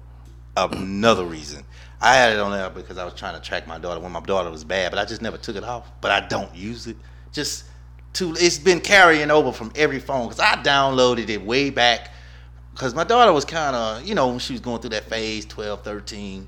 another 0.58 1.26
reason. 1.26 1.64
I 2.02 2.16
had 2.16 2.34
it 2.34 2.40
on 2.40 2.52
there 2.52 2.72
because 2.72 2.98
I 2.98 3.06
was 3.06 3.14
trying 3.14 3.36
to 3.36 3.40
track 3.40 3.68
my 3.68 3.78
daughter 3.78 4.00
when 4.00 4.12
my 4.12 4.20
daughter 4.20 4.50
was 4.50 4.64
bad, 4.64 4.92
but 4.92 4.98
I 4.98 5.06
just 5.06 5.22
never 5.22 5.38
took 5.38 5.56
it 5.56 5.64
off. 5.64 5.90
But 6.02 6.10
I 6.10 6.28
don't 6.28 6.54
use 6.56 6.88
it. 6.88 6.98
Just 7.32 7.66
to 8.14 8.34
it's 8.34 8.58
been 8.58 8.82
carrying 8.82 9.30
over 9.30 9.52
from 9.52 9.72
every 9.76 10.00
phone 10.00 10.28
because 10.28 10.40
I 10.40 10.56
downloaded 10.56 11.30
it 11.30 11.44
way 11.44 11.70
back 11.70 12.10
because 12.74 12.96
my 12.96 13.04
daughter 13.04 13.32
was 13.32 13.46
kind 13.46 13.76
of 13.76 14.04
you 14.04 14.16
know 14.16 14.28
when 14.30 14.40
she 14.40 14.54
was 14.54 14.60
going 14.60 14.82
through 14.82 14.92
that 14.92 15.06
phase 15.06 15.46
12 15.46 15.84
13 15.84 16.48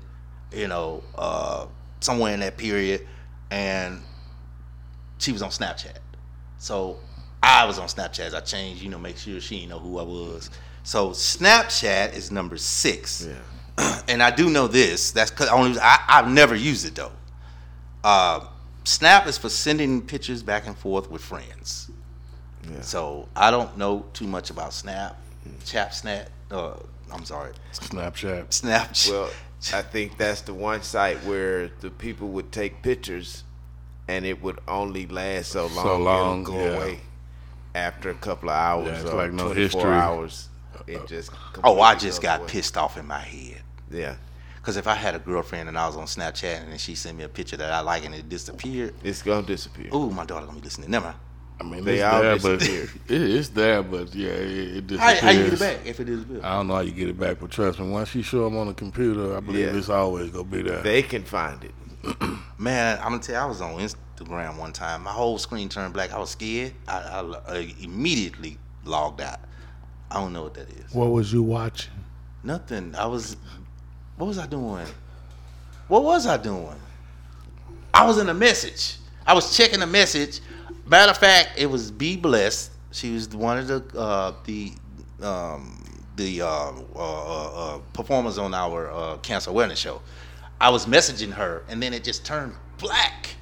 you 0.52 0.68
know 0.68 1.02
uh 1.16 1.66
somewhere 2.00 2.32
in 2.34 2.40
that 2.40 2.56
period 2.56 3.06
and 3.50 4.00
she 5.18 5.32
was 5.32 5.42
on 5.42 5.50
snapchat 5.50 5.98
so 6.58 6.98
i 7.42 7.64
was 7.64 7.78
on 7.78 7.88
snapchat 7.88 8.32
i 8.32 8.40
changed 8.40 8.80
you 8.80 8.88
know 8.88 8.98
make 8.98 9.16
sure 9.16 9.40
she 9.40 9.56
didn't 9.56 9.70
know 9.70 9.78
who 9.78 9.98
i 9.98 10.02
was 10.02 10.50
so 10.86 11.10
snapchat 11.10 12.14
is 12.14 12.30
number 12.30 12.56
six 12.56 13.26
Yeah. 13.28 14.02
and 14.08 14.22
I 14.22 14.30
do 14.30 14.48
know 14.48 14.68
this. 14.68 15.10
That's 15.10 15.30
cause 15.30 15.48
only 15.48 15.78
I, 15.80 16.02
I've 16.08 16.30
never 16.30 16.54
used 16.54 16.86
it 16.86 16.94
though. 16.94 17.12
Uh, 18.02 18.46
Snap 18.84 19.26
is 19.26 19.36
for 19.36 19.48
sending 19.48 20.00
pictures 20.00 20.42
back 20.42 20.66
and 20.66 20.78
forth 20.78 21.10
with 21.10 21.20
friends. 21.20 21.90
Yeah. 22.62 22.80
So 22.80 23.28
I 23.34 23.50
don't 23.50 23.76
know 23.76 24.06
too 24.12 24.26
much 24.26 24.50
about 24.50 24.72
Snap, 24.72 25.20
Chap 25.64 25.92
Snap. 25.92 26.30
Uh, 26.50 26.74
I'm 27.12 27.24
sorry, 27.24 27.52
Snapchat. 27.72 28.52
Snap. 28.52 28.96
Well, 29.10 29.30
I 29.74 29.82
think 29.82 30.16
that's 30.16 30.42
the 30.42 30.54
one 30.54 30.82
site 30.82 31.18
where 31.24 31.68
the 31.80 31.90
people 31.90 32.28
would 32.28 32.52
take 32.52 32.80
pictures, 32.82 33.44
and 34.08 34.24
it 34.24 34.40
would 34.40 34.60
only 34.68 35.06
last 35.06 35.50
so 35.50 35.66
long. 35.66 35.84
So 35.84 35.98
long, 35.98 36.42
it'll 36.42 36.54
go 36.54 36.64
yeah. 36.64 36.76
away 36.76 37.00
after 37.74 38.08
a 38.10 38.14
couple 38.14 38.50
of 38.50 38.56
hours 38.56 38.86
Yeah, 38.86 39.00
it's 39.02 39.10
or 39.10 39.16
like 39.16 39.32
no 39.32 39.52
24 39.52 39.54
history. 39.54 39.82
hours. 39.92 40.48
It 40.86 41.06
just 41.06 41.30
oh, 41.64 41.80
I 41.80 41.94
just 41.94 42.20
got 42.22 42.40
away. 42.40 42.48
pissed 42.48 42.76
off 42.76 42.96
in 42.96 43.06
my 43.06 43.20
head. 43.20 43.62
Yeah, 43.90 44.16
Because 44.56 44.76
if 44.76 44.86
I 44.86 44.94
had 44.94 45.14
a 45.14 45.18
girlfriend 45.20 45.68
and 45.68 45.78
I 45.78 45.86
was 45.86 45.96
on 45.96 46.06
Snapchat 46.06 46.60
and 46.62 46.70
then 46.72 46.78
she 46.78 46.94
sent 46.96 47.16
me 47.16 47.24
a 47.24 47.28
picture 47.28 47.56
that 47.56 47.72
I 47.72 47.80
like 47.80 48.04
and 48.04 48.14
it 48.14 48.28
disappeared, 48.28 48.94
it's 49.04 49.22
gonna 49.22 49.46
disappear. 49.46 49.88
ooh, 49.94 50.10
my 50.10 50.24
daughter 50.24 50.44
gonna 50.46 50.58
be 50.58 50.64
listening. 50.64 50.90
Never 50.90 51.06
mind. 51.06 51.18
I 51.58 51.64
mean, 51.64 51.84
They 51.84 52.02
all 52.02 52.20
there, 52.20 52.38
but 52.38 52.58
disappeared. 52.58 52.90
it, 53.08 53.22
it's 53.22 53.48
there, 53.48 53.82
but 53.82 54.14
yeah, 54.14 54.28
it, 54.28 54.90
it 54.92 54.98
How, 54.98 55.12
disappears. 55.14 55.20
how 55.20 55.30
you 55.30 55.44
get 55.44 55.52
it 55.54 55.58
back 55.60 55.86
if 55.86 56.00
it 56.00 56.08
is 56.08 56.24
built? 56.24 56.44
I 56.44 56.54
don't 56.56 56.66
know 56.66 56.74
how 56.74 56.80
you 56.80 56.90
get 56.92 57.08
it 57.08 57.18
back, 57.18 57.38
but 57.40 57.50
trust 57.50 57.78
me, 57.78 57.88
once 57.88 58.14
you 58.14 58.22
show 58.22 58.44
them 58.44 58.56
on 58.58 58.66
the 58.66 58.74
computer, 58.74 59.36
I 59.36 59.40
believe 59.40 59.66
Yeah. 59.72 59.76
it's 59.78 59.88
always 59.88 60.30
gonna 60.30 60.44
be 60.44 60.62
there. 60.62 60.82
They 60.82 61.02
can 61.02 61.22
find 61.24 61.62
it. 61.64 61.72
Man, 62.58 62.98
I'm 62.98 63.10
gonna 63.10 63.20
tell 63.22 63.36
you, 63.36 63.40
I 63.40 63.46
was 63.46 63.60
on 63.60 63.78
Instagram 63.78 64.58
one 64.58 64.72
time. 64.72 65.02
My 65.04 65.12
whole 65.12 65.38
screen 65.38 65.68
turned 65.68 65.94
black. 65.94 66.12
I 66.12 66.18
was 66.18 66.30
scared. 66.30 66.72
I, 66.88 66.98
I, 66.98 67.40
I 67.54 67.74
immediately 67.80 68.58
logged 68.84 69.20
out. 69.20 69.40
I 70.10 70.20
don't 70.20 70.32
know 70.32 70.44
what 70.44 70.54
that 70.54 70.68
is. 70.70 70.94
What 70.94 71.10
was 71.10 71.32
you 71.32 71.42
watching? 71.42 71.92
Nothing. 72.42 72.94
I 72.94 73.06
was. 73.06 73.36
What 74.16 74.26
was 74.26 74.38
I 74.38 74.46
doing? 74.46 74.86
What 75.88 76.04
was 76.04 76.26
I 76.26 76.36
doing? 76.36 76.76
I 77.92 78.06
was 78.06 78.18
in 78.18 78.28
a 78.28 78.34
message. 78.34 78.96
I 79.26 79.34
was 79.34 79.56
checking 79.56 79.82
a 79.82 79.86
message. 79.86 80.40
Matter 80.86 81.10
of 81.10 81.18
fact, 81.18 81.58
it 81.58 81.66
was 81.66 81.90
Be 81.90 82.16
Blessed. 82.16 82.70
She 82.92 83.12
was 83.12 83.28
one 83.28 83.58
of 83.58 83.66
the 83.66 83.98
uh, 83.98 84.32
the 84.44 84.72
um, 85.22 85.82
the 86.16 86.42
uh, 86.42 86.46
uh, 86.46 86.72
uh, 86.94 87.76
uh, 87.76 87.78
performers 87.92 88.38
on 88.38 88.54
our 88.54 88.90
uh, 88.90 89.16
cancer 89.18 89.50
awareness 89.50 89.78
show. 89.78 90.00
I 90.60 90.70
was 90.70 90.86
messaging 90.86 91.32
her, 91.32 91.64
and 91.68 91.82
then 91.82 91.92
it 91.92 92.04
just 92.04 92.24
turned 92.24 92.54
black, 92.78 93.34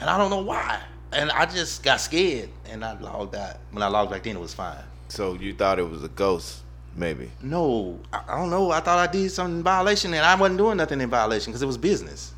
and 0.00 0.10
I 0.10 0.18
don't 0.18 0.30
know 0.30 0.42
why. 0.42 0.82
And 1.12 1.30
I 1.30 1.46
just 1.46 1.82
got 1.82 2.00
scared, 2.00 2.50
and 2.66 2.84
I 2.84 2.98
logged 2.98 3.34
out. 3.34 3.56
When 3.70 3.82
I 3.82 3.88
logged 3.88 4.10
back 4.10 4.26
in, 4.26 4.36
it 4.36 4.40
was 4.40 4.54
fine. 4.54 4.76
So 5.10 5.34
you 5.34 5.52
thought 5.52 5.78
it 5.78 5.88
was 5.88 6.04
a 6.04 6.08
ghost, 6.08 6.60
maybe? 6.96 7.30
No, 7.42 7.98
I, 8.12 8.22
I 8.28 8.38
don't 8.38 8.50
know. 8.50 8.70
I 8.70 8.80
thought 8.80 8.98
I 8.98 9.10
did 9.10 9.30
something 9.30 9.58
in 9.58 9.62
violation, 9.62 10.14
and 10.14 10.24
I 10.24 10.34
wasn't 10.36 10.58
doing 10.58 10.76
nothing 10.76 11.00
in 11.00 11.10
violation 11.10 11.50
because 11.52 11.62
it 11.62 11.66
was 11.66 11.76
business. 11.76 12.32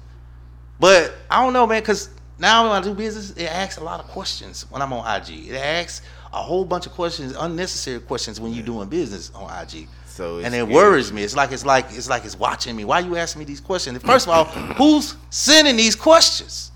But 0.80 1.14
I 1.30 1.44
don't 1.44 1.52
know, 1.52 1.66
man. 1.66 1.82
Because 1.82 2.08
now 2.38 2.64
when 2.64 2.72
I 2.72 2.80
do 2.82 2.94
business, 2.94 3.30
it 3.32 3.44
asks 3.44 3.76
a 3.76 3.84
lot 3.84 4.00
of 4.00 4.06
questions 4.06 4.66
when 4.70 4.82
I'm 4.82 4.92
on 4.92 5.20
IG. 5.20 5.50
It 5.50 5.56
asks 5.56 6.02
a 6.32 6.42
whole 6.42 6.64
bunch 6.64 6.86
of 6.86 6.92
questions, 6.92 7.34
unnecessary 7.38 8.00
questions 8.00 8.40
when 8.40 8.52
you're 8.54 8.64
doing 8.64 8.88
business 8.88 9.30
on 9.34 9.50
IG. 9.62 9.86
So 10.06 10.38
it's 10.38 10.46
and 10.46 10.54
it 10.54 10.58
scary. 10.58 10.74
worries 10.74 11.12
me. 11.12 11.22
It's 11.22 11.36
like 11.36 11.52
it's 11.52 11.64
like 11.64 11.86
it's 11.90 12.08
like 12.08 12.24
it's 12.24 12.38
watching 12.38 12.74
me. 12.74 12.84
Why 12.84 13.00
you 13.00 13.16
asking 13.16 13.40
me 13.40 13.44
these 13.44 13.60
questions? 13.60 13.96
First 14.02 14.26
of 14.26 14.32
all, 14.32 14.44
who's 14.76 15.14
sending 15.30 15.76
these 15.76 15.94
questions? 15.94 16.72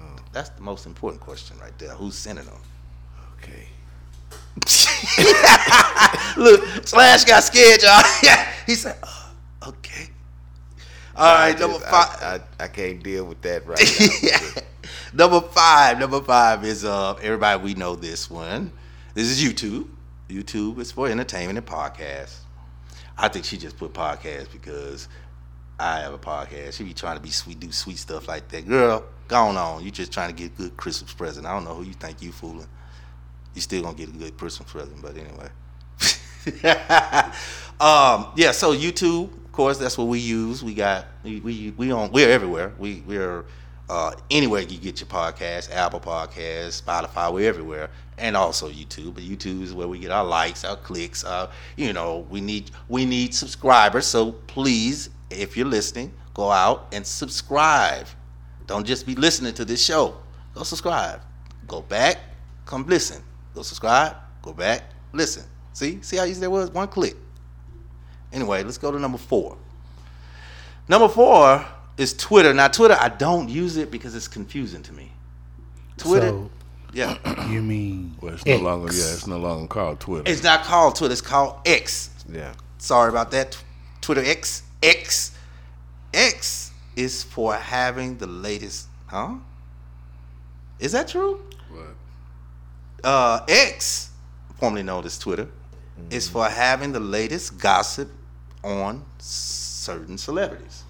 Oh. 0.00 0.04
That's 0.32 0.48
the 0.50 0.62
most 0.62 0.86
important 0.86 1.22
question 1.22 1.58
right 1.60 1.76
there. 1.78 1.90
Who's 1.90 2.14
sending 2.14 2.44
them? 2.44 2.60
Okay. 3.38 3.68
Look, 6.36 6.86
Slash 6.86 7.24
got 7.24 7.44
scared, 7.44 7.82
y'all. 7.82 8.02
he 8.66 8.74
said, 8.74 8.96
uh, 9.02 9.68
"Okay." 9.68 10.08
All 11.14 11.26
I 11.26 11.50
right, 11.50 11.60
number 11.60 11.78
five. 11.78 12.22
I, 12.22 12.40
I, 12.60 12.64
I 12.64 12.68
can't 12.68 13.02
deal 13.02 13.24
with 13.24 13.40
that 13.42 13.66
right 13.66 13.78
now. 14.22 14.62
number 15.30 15.46
five. 15.48 15.98
Number 15.98 16.20
five 16.20 16.64
is 16.64 16.84
uh 16.84 17.14
everybody 17.22 17.62
we 17.62 17.74
know 17.74 17.96
this 17.96 18.30
one. 18.30 18.72
This 19.14 19.28
is 19.28 19.42
YouTube. 19.42 19.88
YouTube 20.28 20.78
is 20.78 20.92
for 20.92 21.08
entertainment 21.08 21.58
and 21.58 21.66
podcasts. 21.66 22.38
I 23.16 23.28
think 23.28 23.44
she 23.44 23.56
just 23.56 23.78
put 23.78 23.92
podcast 23.94 24.52
because 24.52 25.08
I 25.78 26.00
have 26.00 26.12
a 26.12 26.18
podcast. 26.18 26.74
She 26.74 26.84
be 26.84 26.92
trying 26.92 27.16
to 27.16 27.22
be 27.22 27.30
sweet, 27.30 27.60
do 27.60 27.72
sweet 27.72 27.98
stuff 27.98 28.28
like 28.28 28.48
that. 28.48 28.66
Girl, 28.66 29.04
go 29.28 29.36
on. 29.36 29.84
You 29.84 29.90
just 29.90 30.12
trying 30.12 30.28
to 30.28 30.34
get 30.34 30.52
a 30.52 30.56
good 30.56 30.76
Christmas 30.76 31.12
present. 31.14 31.46
I 31.46 31.52
don't 31.52 31.64
know 31.64 31.74
who 31.74 31.84
you 31.84 31.94
think 31.94 32.20
you 32.20 32.32
fooling. 32.32 32.68
You 33.56 33.62
still 33.62 33.82
gonna 33.82 33.96
get 33.96 34.10
a 34.10 34.12
good 34.12 34.36
Christmas 34.36 34.70
present, 34.70 35.00
but 35.00 35.16
anyway. 35.16 35.48
um, 37.80 38.32
yeah, 38.36 38.52
so 38.52 38.76
YouTube, 38.76 39.32
of 39.32 39.52
course, 39.52 39.78
that's 39.78 39.96
what 39.96 40.08
we 40.08 40.18
use. 40.18 40.62
We 40.62 40.74
got 40.74 41.06
we 41.24 41.40
we, 41.40 41.74
we 41.76 41.90
on 41.90 42.12
we're 42.12 42.28
everywhere. 42.28 42.74
We 42.78 43.02
we're 43.06 43.46
uh, 43.88 44.12
anywhere 44.30 44.60
you 44.60 44.78
get 44.78 45.00
your 45.00 45.08
podcast, 45.08 45.72
Apple 45.72 46.00
Podcasts, 46.00 46.82
Spotify, 46.82 47.32
we're 47.32 47.48
everywhere, 47.48 47.88
and 48.18 48.36
also 48.36 48.68
YouTube. 48.68 49.14
But 49.14 49.24
YouTube 49.24 49.62
is 49.62 49.72
where 49.72 49.88
we 49.88 50.00
get 50.00 50.10
our 50.10 50.24
likes, 50.24 50.62
our 50.62 50.76
clicks. 50.76 51.24
You 51.76 51.94
know, 51.94 52.26
we 52.28 52.42
need 52.42 52.70
we 52.88 53.06
need 53.06 53.34
subscribers. 53.34 54.06
So 54.06 54.32
please, 54.32 55.08
if 55.30 55.56
you're 55.56 55.66
listening, 55.66 56.12
go 56.34 56.50
out 56.50 56.88
and 56.92 57.06
subscribe. 57.06 58.06
Don't 58.66 58.86
just 58.86 59.06
be 59.06 59.14
listening 59.14 59.54
to 59.54 59.64
this 59.64 59.82
show. 59.82 60.18
Go 60.54 60.62
subscribe. 60.62 61.22
Go 61.66 61.80
back, 61.80 62.18
come 62.66 62.86
listen. 62.86 63.22
Go 63.56 63.62
subscribe. 63.62 64.14
Go 64.42 64.52
back, 64.52 64.82
listen. 65.14 65.42
See, 65.72 65.98
see 66.02 66.18
how 66.18 66.24
easy 66.24 66.40
that 66.42 66.50
was? 66.50 66.70
One 66.70 66.88
click. 66.88 67.16
Anyway, 68.30 68.62
let's 68.62 68.76
go 68.76 68.90
to 68.92 68.98
number 68.98 69.16
four. 69.16 69.56
Number 70.88 71.08
four 71.08 71.64
is 71.96 72.12
Twitter. 72.12 72.52
Now, 72.52 72.68
Twitter, 72.68 72.96
I 73.00 73.08
don't 73.08 73.48
use 73.48 73.78
it 73.78 73.90
because 73.90 74.14
it's 74.14 74.28
confusing 74.28 74.82
to 74.82 74.92
me. 74.92 75.10
Twitter, 75.96 76.28
So 76.28 76.50
yeah, 76.92 77.48
you 77.50 77.62
mean 77.62 78.14
Well, 78.20 78.34
it's 78.34 78.44
no 78.44 78.52
X. 78.52 78.62
longer. 78.62 78.92
Yeah, 78.92 79.12
it's 79.14 79.26
no 79.26 79.38
longer 79.38 79.66
called 79.68 80.00
Twitter. 80.00 80.30
it's 80.30 80.42
not 80.42 80.62
called 80.62 80.94
Twitter. 80.96 81.12
It's 81.12 81.22
called 81.22 81.56
X. 81.64 82.10
yeah. 82.30 82.52
Sorry 82.76 83.08
about 83.08 83.30
that. 83.30 83.56
Twitter 84.02 84.22
X. 84.22 84.64
X. 84.82 85.32
X 86.12 86.72
is 86.94 87.22
for 87.24 87.54
having 87.54 88.18
the 88.18 88.26
latest. 88.26 88.88
Huh? 89.06 89.36
Is 90.78 90.92
that 90.92 91.08
true? 91.08 91.40
But 93.06 93.12
uh, 93.12 93.44
X, 93.48 94.10
formerly 94.58 94.82
known 94.82 95.04
as 95.04 95.16
Twitter, 95.16 95.46
is 96.10 96.28
for 96.28 96.48
having 96.48 96.90
the 96.90 96.98
latest 96.98 97.56
gossip 97.56 98.10
on 98.64 99.04
certain 99.18 100.18
celebrities. 100.18 100.82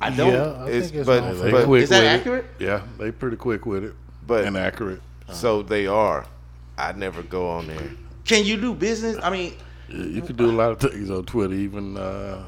I 0.00 0.10
don't. 0.10 0.32
Yeah, 0.32 0.42
I 0.64 0.68
It's- 0.68 0.82
think 0.84 0.94
it's 1.00 1.06
but- 1.06 1.24
known 1.24 1.32
they 1.34 1.38
for 1.40 1.50
but- 1.50 1.58
that. 1.58 1.66
quick 1.66 1.82
Is 1.82 1.88
that 1.88 1.96
with 1.98 2.04
it. 2.04 2.20
accurate? 2.20 2.44
Yeah, 2.60 2.82
they 2.98 3.10
pretty 3.10 3.36
quick 3.36 3.66
with 3.66 3.82
it, 3.82 3.94
But 4.24 4.44
and 4.44 4.56
accurate. 4.56 5.02
so 5.32 5.62
they 5.62 5.88
are. 5.88 6.26
I 6.78 6.92
never 6.92 7.22
go 7.24 7.50
on 7.50 7.66
there. 7.66 7.90
Can 8.24 8.44
you 8.44 8.56
do 8.60 8.72
business? 8.72 9.16
I 9.20 9.30
mean, 9.30 9.54
You, 9.88 10.04
you 10.04 10.22
can 10.22 10.36
do 10.36 10.48
a 10.48 10.52
lot 10.62 10.70
of 10.70 10.78
things 10.80 11.10
on 11.10 11.24
Twitter, 11.24 11.54
even 11.54 11.96
uh, 11.96 12.44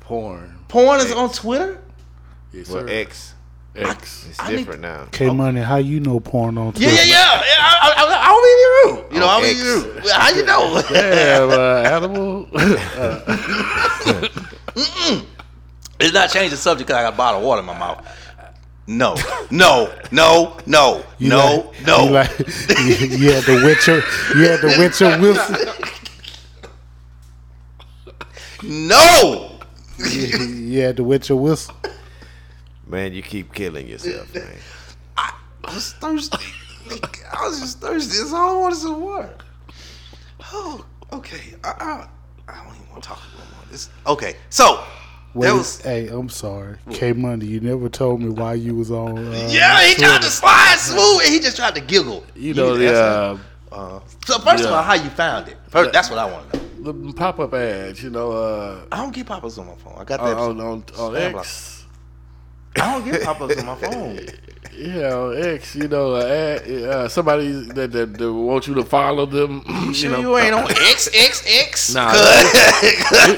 porn. 0.00 0.58
porn 0.68 1.00
is 1.00 1.12
on 1.12 1.30
Twitter. 1.32 1.82
Yes, 2.52 2.70
Well, 2.70 2.86
sir. 2.86 2.88
X, 2.94 3.34
X. 3.76 4.26
it's 4.30 4.40
I 4.40 4.48
need- 4.50 4.56
different 4.58 4.80
now. 4.82 5.06
K 5.12 5.30
Money, 5.30 5.60
how 5.60 5.76
you 5.76 6.00
know 6.00 6.18
porn 6.20 6.58
on 6.58 6.72
Yeah, 6.76 6.88
Twitter? 6.90 6.94
yeah, 6.94 7.04
yeah. 7.04 7.40
yeah 7.40 7.60
I, 7.60 7.92
I, 7.96 8.04
I, 8.04 8.06
I'll 8.28 8.42
be 8.42 8.48
rude. 9.02 9.12
You 9.14 9.20
know, 9.20 9.28
On 9.28 9.34
I'll 9.34 9.40
be 9.42 9.50
X. 9.50 9.60
rude. 9.62 10.06
How 10.10 10.30
you 10.34 10.44
know? 10.44 10.82
Yeah, 10.90 11.48
uh, 11.50 11.96
animal. 11.96 12.46
It's 15.98 16.12
not 16.12 16.28
changing 16.30 16.50
the 16.50 16.56
subject 16.58 16.88
because 16.88 17.00
I 17.00 17.04
got 17.04 17.14
a 17.14 17.16
bottle 17.16 17.40
of 17.40 17.46
water 17.46 17.60
in 17.60 17.66
my 17.66 17.78
mouth. 17.78 18.06
No, 18.86 19.16
no, 19.50 19.90
no, 20.12 20.54
no, 20.66 21.02
You 21.18 21.30
no, 21.30 21.70
like, 21.72 21.86
no. 21.86 22.04
You 22.04 22.10
like, 22.10 22.28
yeah, 22.38 23.40
the 23.40 23.62
Witcher, 23.64 24.02
yeah, 24.38 24.56
the 24.58 24.74
Witcher 24.78 25.18
Wilson. 25.20 25.56
no. 28.62 29.52
Yeah, 29.98 30.92
the 30.92 31.02
Witcher 31.02 31.34
Wilson. 31.34 31.74
Man, 32.86 33.12
you 33.12 33.22
keep 33.22 33.52
killing 33.52 33.88
yourself, 33.88 34.32
man. 34.34 34.46
I 35.16 35.32
was 35.74 35.92
thirsty. 35.94 36.38
I 37.32 37.48
was 37.48 37.60
just 37.60 37.80
thirsty. 37.80 38.18
That's 38.18 38.32
all 38.32 38.56
I 38.56 38.60
wanted 38.60 38.76
some 38.76 39.00
water. 39.00 39.34
Oh, 40.52 40.86
okay. 41.12 41.54
I, 41.64 41.68
I, 41.68 42.08
I 42.52 42.64
don't 42.64 42.74
even 42.76 42.88
want 42.90 43.02
to 43.02 43.08
talk 43.08 43.18
about 43.18 43.50
more. 43.50 43.64
This. 43.70 43.90
Okay, 44.06 44.36
so 44.48 44.84
Wait, 45.34 45.48
that 45.48 45.54
was. 45.54 45.80
hey, 45.80 46.06
I'm 46.06 46.28
sorry, 46.28 46.76
K 46.90 47.12
Money. 47.12 47.46
You 47.46 47.60
never 47.60 47.88
told 47.88 48.20
me 48.20 48.28
why 48.28 48.54
you 48.54 48.76
was 48.76 48.92
on. 48.92 49.18
Uh, 49.18 49.48
Yeah, 49.50 49.84
he 49.84 49.94
tried 49.94 50.22
to 50.22 50.28
slide 50.30 50.76
smooth, 50.78 51.22
and 51.24 51.34
he 51.34 51.40
just 51.40 51.56
tried 51.56 51.74
to 51.74 51.80
giggle. 51.80 52.24
You 52.36 52.54
know 52.54 52.76
need 52.76 52.86
the 52.86 52.92
to 52.92 53.40
uh, 53.72 54.00
so 54.24 54.38
first 54.38 54.64
of 54.64 54.70
all, 54.70 54.82
how 54.82 54.94
you 54.94 55.10
found 55.10 55.48
it? 55.48 55.56
First, 55.68 55.92
that's 55.92 56.08
what 56.08 56.18
I 56.18 56.30
want 56.30 56.52
to 56.52 56.58
know. 56.80 56.92
the 56.92 57.12
pop 57.12 57.40
up 57.40 57.52
ads. 57.52 58.02
You 58.02 58.10
know, 58.10 58.30
uh, 58.30 58.84
I 58.92 58.98
don't 58.98 59.14
get 59.14 59.26
pop-ups 59.26 59.58
on 59.58 59.66
my 59.66 59.74
phone. 59.74 59.94
I 59.98 60.04
got 60.04 60.20
that. 60.20 60.36
on, 60.36 60.60
on, 60.60 60.66
on 60.66 60.82
Spam 60.84 61.38
X. 61.38 61.75
I 62.80 62.92
don't 62.92 63.04
get 63.10 63.22
pop-ups 63.22 63.58
on 63.58 63.66
my 63.66 63.74
phone. 63.76 64.20
Yeah, 64.76 65.14
on 65.14 65.42
X. 65.42 65.74
You 65.74 65.88
know, 65.88 66.16
uh, 66.16 66.18
uh, 66.18 67.08
somebody 67.08 67.50
that, 67.72 67.92
that 67.92 68.18
that 68.18 68.30
want 68.32 68.66
you 68.66 68.74
to 68.74 68.84
follow 68.84 69.24
them. 69.24 69.62
You 69.86 69.94
Sure, 69.94 70.10
know, 70.10 70.20
you 70.20 70.36
ain't 70.36 70.54
on 70.54 70.70
X 70.70 71.08
X 71.14 71.42
X. 71.46 71.94
Nah, 71.94 72.10
Cause- 72.10 72.20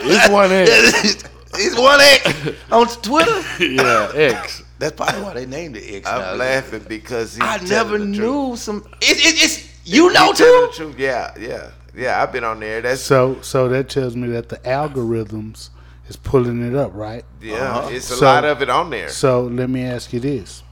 it's 0.02 0.28
one 0.30 0.50
X. 0.50 1.24
It's 1.54 1.78
one 1.78 2.00
X 2.00 2.60
on 2.72 2.88
Twitter. 3.02 3.40
yeah, 3.64 4.10
X. 4.14 4.64
That's 4.80 4.96
probably 4.96 5.22
why 5.22 5.34
they 5.34 5.46
named 5.46 5.76
it 5.76 5.88
X. 5.98 6.06
now. 6.06 6.32
I'm 6.32 6.38
laughing 6.38 6.84
because 6.88 7.34
he's 7.36 7.44
I 7.44 7.58
never 7.58 7.98
the 7.98 8.06
truth. 8.06 8.18
knew 8.18 8.56
some. 8.56 8.78
It, 9.00 9.18
it, 9.18 9.44
it's 9.44 9.68
you 9.86 10.12
know 10.12 10.32
He's 10.32 10.76
too. 10.76 10.92
Yeah, 10.98 11.32
yeah, 11.38 11.70
yeah. 11.94 12.20
I've 12.20 12.32
been 12.32 12.42
on 12.42 12.58
there. 12.58 12.80
That's 12.80 13.00
So 13.00 13.40
so 13.42 13.68
that 13.68 13.88
tells 13.88 14.16
me 14.16 14.26
that 14.30 14.48
the 14.48 14.56
algorithms 14.58 15.70
is 16.08 16.16
pulling 16.16 16.66
it 16.66 16.74
up, 16.74 16.92
right? 16.94 17.24
yeah. 17.42 17.54
Uh-huh. 17.78 17.88
It's 17.92 18.10
a 18.10 18.16
So- 18.16 18.24
lot 18.24 18.44
of 18.44 18.62
it 18.62 18.70
on 18.70 18.90
there. 18.90 19.08
So 19.08 19.42
let 19.44 19.68
me 19.70 19.84
ask 19.84 20.12
you 20.12 20.20
this: 20.20 20.62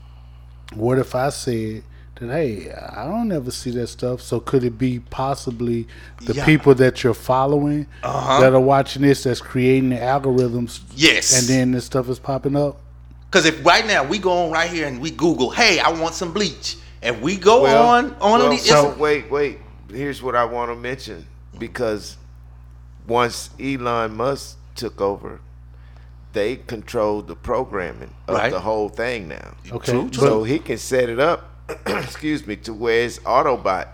What 0.74 0.98
if 0.98 1.14
I 1.14 1.28
said 1.30 1.82
that, 2.18 2.28
hey, 2.30 2.72
I 2.72 3.04
don't 3.04 3.30
ever 3.30 3.50
see 3.50 3.70
that 3.72 3.86
stuff? 3.88 4.20
So 4.22 4.40
could 4.40 4.64
it 4.64 4.78
be 4.78 4.98
possibly 5.00 5.86
the 6.22 6.34
Yeah. 6.34 6.44
people 6.44 6.74
that 6.76 7.04
you're 7.04 7.14
following 7.14 7.86
Uh-huh. 8.02 8.40
that 8.40 8.52
are 8.54 8.60
watching 8.60 9.02
this 9.02 9.22
that's 9.24 9.40
creating 9.40 9.90
the 9.90 9.96
algorithms, 9.96 10.80
Yes. 10.94 11.38
and 11.38 11.46
then 11.48 11.72
this 11.72 11.84
stuff 11.84 12.08
is 12.08 12.18
popping 12.18 12.56
up? 12.56 12.78
Because 13.30 13.44
if 13.46 13.64
right 13.66 13.86
now 13.86 14.02
we 14.04 14.18
go 14.18 14.44
on 14.46 14.50
right 14.52 14.70
here 14.70 14.86
and 14.86 15.00
we 15.00 15.10
Google, 15.10 15.50
hey, 15.50 15.78
I 15.78 15.90
want 15.90 16.14
some 16.14 16.32
bleach, 16.32 16.76
and 17.02 17.20
we 17.20 17.36
go 17.36 17.62
Well, 17.62 17.86
on 17.88 18.16
on 18.20 18.40
well, 18.40 18.50
the 18.50 18.56
so 18.56 18.94
wait, 18.98 19.30
wait. 19.30 19.58
Here's 19.92 20.22
what 20.22 20.34
I 20.34 20.44
want 20.44 20.70
to 20.70 20.76
mention 20.76 21.26
because 21.58 22.16
once 23.06 23.50
Elon 23.60 24.16
Musk 24.16 24.56
took 24.76 25.00
over, 25.00 25.40
they 26.32 26.56
controlled 26.56 27.26
the 27.28 27.34
programming 27.36 28.10
of 28.28 28.34
Right. 28.36 28.52
the 28.52 28.60
whole 28.60 28.88
thing 28.88 29.28
now. 29.28 29.54
Okay, 29.72 29.92
True, 29.92 30.04
but- 30.04 30.14
So 30.14 30.44
he 30.44 30.58
can 30.58 30.78
set 30.78 31.08
it 31.08 31.18
up. 31.18 31.50
excuse 31.86 32.46
me, 32.46 32.54
to 32.56 32.72
where 32.72 33.04
it's 33.04 33.18
Autobot. 33.20 33.88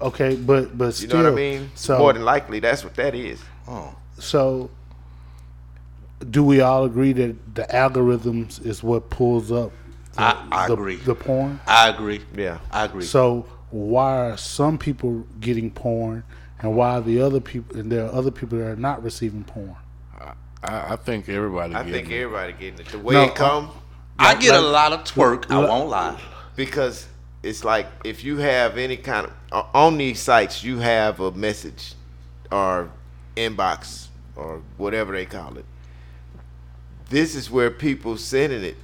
Okay, 0.00 0.34
but 0.36 0.76
but 0.76 1.00
You 1.00 1.06
know 1.08 1.22
what 1.22 1.26
I 1.32 1.34
mean? 1.34 1.70
So 1.74 1.98
More 1.98 2.12
than 2.12 2.24
likely, 2.24 2.58
that's 2.60 2.82
what 2.84 2.94
that 2.96 3.14
is. 3.14 3.40
oh, 3.68 3.94
so 4.18 4.70
do 6.30 6.42
we 6.42 6.60
all 6.60 6.84
agree 6.84 7.12
that 7.12 7.54
the 7.54 7.62
algorithms 7.64 8.64
is 8.64 8.82
what 8.82 9.08
pulls 9.10 9.52
up? 9.52 9.70
The, 10.14 10.20
I- 10.22 10.46
I 10.50 10.66
the, 10.66 10.72
agree. 10.72 10.96
The 10.96 11.14
porn. 11.14 11.60
I 11.66 11.88
agree. 11.90 12.20
Yeah. 12.34 12.58
I 12.72 12.84
agree. 12.86 13.04
So 13.04 13.46
why 13.70 14.30
are 14.30 14.36
some 14.36 14.78
people 14.78 15.26
getting 15.40 15.70
porn, 15.70 16.24
and 16.60 16.74
why 16.74 16.96
are 16.96 17.00
the 17.02 17.20
other 17.20 17.40
people, 17.40 17.76
and 17.78 17.90
there 17.92 18.06
are 18.06 18.12
other 18.12 18.30
people 18.30 18.58
that 18.58 18.66
are 18.66 18.76
not 18.76 19.02
receiving 19.02 19.44
porn? 19.44 19.76
I, 20.62 20.92
I 20.94 20.96
think 20.96 21.28
everybody. 21.28 21.74
I 21.74 21.78
getting 21.84 21.92
think 21.92 22.10
it. 22.10 22.22
everybody 22.22 22.52
getting 22.54 22.80
it. 22.80 22.86
The 22.88 22.98
way 22.98 23.14
No, 23.14 23.24
it 23.24 23.34
come, 23.34 23.70
I 24.18 24.34
get 24.34 24.54
a 24.54 24.60
lot 24.60 24.92
of 24.92 25.00
twerk. 25.04 25.50
I 25.50 25.58
won't 25.58 25.88
lie. 25.90 26.20
because 26.56 27.06
it's 27.42 27.64
like 27.64 27.86
if 28.04 28.24
you 28.24 28.38
have 28.38 28.76
any 28.78 28.96
kind 28.96 29.26
of 29.26 29.32
o- 29.52 29.68
on 29.74 29.98
these 29.98 30.18
sites 30.20 30.64
you 30.64 30.78
have 30.78 31.20
a 31.20 31.30
message 31.32 31.94
or 32.50 32.90
inbox 33.36 34.08
or 34.34 34.62
whatever 34.78 35.12
they 35.12 35.26
call 35.26 35.56
it 35.58 35.64
this 37.10 37.34
is 37.36 37.50
where 37.50 37.70
people 37.70 38.16
sending 38.16 38.64
it 38.64 38.76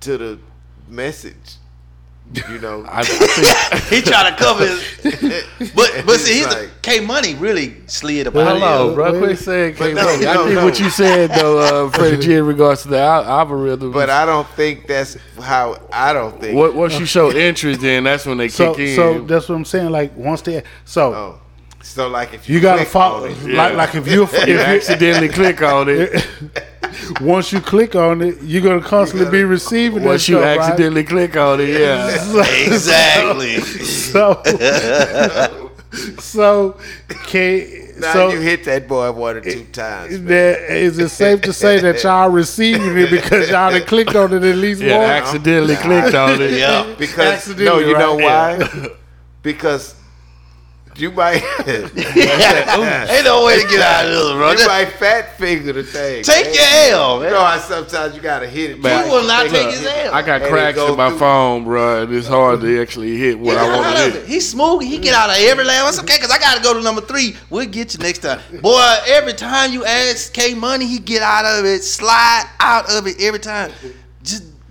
to 0.00 0.18
the 0.18 0.38
message 0.88 1.54
you 2.32 2.58
know 2.58 2.84
I, 2.88 3.00
I 3.00 3.04
think 3.04 3.82
He 4.04 4.10
trying 4.10 4.32
to 4.34 4.38
cover 4.42 4.66
his, 4.66 5.72
but 5.74 6.04
but 6.06 6.18
see, 6.18 6.34
he's 6.38 6.46
It's 6.46 6.54
the 6.54 6.60
like- 6.62 6.82
K 6.82 7.00
Money 7.00 7.34
really 7.34 7.76
slid 7.86 8.26
about 8.26 8.46
Hello, 8.58 8.90
it. 8.90 8.94
bro. 8.94 9.12
wait. 9.12 9.18
Quit 9.22 9.38
saying 9.38 9.74
K 9.74 9.92
no, 9.94 10.00
I 10.00 10.04
no, 10.34 10.44
think 10.44 10.54
no. 10.54 10.64
what 10.64 10.80
you 10.80 10.90
said 10.90 11.30
though, 11.30 11.86
uh, 11.86 11.90
Freddie 11.90 12.18
G, 12.22 12.34
in 12.34 12.46
regards 12.46 12.82
to 12.82 12.88
the 12.88 12.98
al- 12.98 13.24
algorithm. 13.24 13.92
but 13.92 14.10
i 14.10 14.24
don't 14.26 14.48
think 14.48 14.86
that's 14.86 15.16
how 15.40 15.80
i 15.92 16.12
don't 16.12 16.40
think 16.40 16.56
what, 16.56 16.74
once 16.74 16.98
you 16.98 17.06
show 17.06 17.30
interest, 17.30 17.80
then 17.80 18.04
that's 18.04 18.26
when 18.26 18.38
they 18.38 18.48
So 18.48 18.74
kick 18.74 18.88
in. 18.88 18.96
so 18.96 19.20
that's 19.22 19.48
what 19.48 19.54
I'm 19.56 19.64
saying. 19.64 19.90
Like 19.90 20.16
once 20.16 20.42
they 20.42 20.62
so 20.84 21.14
oh 21.14 21.40
so 21.82 22.08
like 22.08 22.32
if 22.32 22.48
you, 22.48 22.54
you 22.56 22.60
gotta 22.62 22.78
click 22.78 22.88
follow 22.88 23.26
on 23.26 23.30
it, 23.30 23.36
Yeah. 23.46 23.56
like 23.58 23.74
like 23.74 23.94
if 23.94 24.08
you 24.08 24.22
if 24.24 24.46
you 24.46 24.54
you 24.54 24.60
accidentally 24.60 25.28
click 25.28 25.60
on 25.62 25.88
it. 25.90 26.10
once 27.20 27.52
you 27.52 27.60
click 27.60 27.94
on 27.94 28.22
it, 28.22 28.36
you're 28.42 28.62
gonna 28.62 28.80
constantly 28.82 29.30
be 29.30 29.44
receiving 29.44 30.02
that 30.02 30.08
Once 30.08 30.28
you 30.28 30.36
stuff, 30.36 30.44
right? 30.58 30.58
accidentally 30.70 31.04
click 31.04 31.36
on 31.36 31.60
it, 31.60 31.68
yeah. 31.80 32.08
Exactly. 32.66 33.60
So, 33.60 34.42
so 36.18 36.78
can 37.26 38.00
now 38.00 38.12
so 38.12 38.28
you 38.30 38.40
hit 38.40 38.64
that 38.64 38.88
boy 38.88 39.12
one 39.12 39.36
or 39.36 39.40
two 39.40 39.64
times 39.66 40.12
man. 40.18 40.24
that, 40.26 40.70
is 40.70 40.98
it 40.98 41.08
safe 41.10 41.40
to 41.42 41.52
say 41.52 41.78
that 41.80 42.02
y'all 42.02 42.28
receiving 42.28 42.96
it 42.98 43.10
because 43.10 43.48
y'all 43.50 43.70
done 43.70 43.84
clicked 43.86 44.16
on 44.16 44.32
it 44.32 44.42
at 44.42 44.56
least 44.56 44.80
Yeah, 44.80 44.98
once? 44.98 45.08
accidentally 45.28 45.76
clicked 45.76 46.14
on 46.14 46.42
it. 46.42 46.52
yeah. 46.58 46.94
because 46.98 47.16
no 47.58 47.78
Accidentally, 47.78 47.88
you 47.88 47.98
know 47.98 48.18
right? 48.18 48.58
why 48.58 48.88
because 49.42 49.94
you 50.96 51.10
might 51.10 51.42
Ain't 51.66 53.24
no 53.24 53.44
way 53.44 53.60
to 53.62 53.68
get 53.68 53.80
out 53.80 54.04
of 54.06 54.10
this, 54.12 54.32
bro. 54.32 54.50
You 54.50 54.56
Just 54.56 54.68
might 54.68 54.88
fat 54.90 55.36
finger 55.36 55.72
the 55.72 55.82
thing. 55.82 56.22
Take 56.22 56.46
man. 56.46 56.54
your 56.54 56.98
L, 56.98 57.16
You 57.16 57.22
man. 57.24 57.32
know 57.32 57.44
how 57.44 57.58
sometimes 57.58 58.14
you 58.14 58.20
gotta 58.22 58.48
hit 58.48 58.70
it. 58.70 58.76
You 58.76 58.82
back. 58.82 59.06
will 59.10 59.26
not 59.26 59.44
Take 59.48 59.52
take 59.52 59.70
his 59.78 59.86
L. 59.86 60.14
I 60.14 60.22
got 60.22 60.42
And 60.42 60.50
cracks 60.50 60.76
go 60.76 60.92
in 60.92 60.96
my 60.96 61.08
through. 61.10 61.18
phone, 61.18 61.64
bro, 61.64 62.02
and 62.02 62.12
it's 62.14 62.28
hard 62.28 62.60
to 62.60 62.80
actually 62.80 63.16
hit 63.16 63.38
what 63.38 63.56
I 63.56 63.66
want 63.76 63.86
out 63.86 63.94
to 63.96 64.06
of 64.08 64.12
hit. 64.14 64.22
it. 64.22 64.28
He's 64.28 64.48
smooth. 64.48 64.82
He 64.82 64.98
get 64.98 65.14
out 65.14 65.30
of 65.30 65.36
every 65.38 65.64
last. 65.64 65.88
It's 65.94 66.02
okay, 66.02 66.18
cause 66.20 66.30
I 66.30 66.38
gotta 66.38 66.62
go 66.62 66.74
to 66.74 66.80
number 66.82 67.00
three. 67.00 67.36
We'll 67.50 67.66
get 67.66 67.92
you 67.94 68.00
next 68.00 68.18
time, 68.20 68.40
boy. 68.60 68.96
Every 69.08 69.32
time 69.34 69.72
you 69.72 69.84
ask 69.84 70.32
K 70.32 70.54
Money, 70.54 70.86
he 70.86 70.98
get 70.98 71.22
out 71.22 71.44
of 71.58 71.64
it, 71.64 71.82
slide 71.82 72.44
out 72.60 72.90
of 72.90 73.06
it 73.06 73.20
every 73.20 73.40
time. 73.40 73.72
Just 74.22 74.44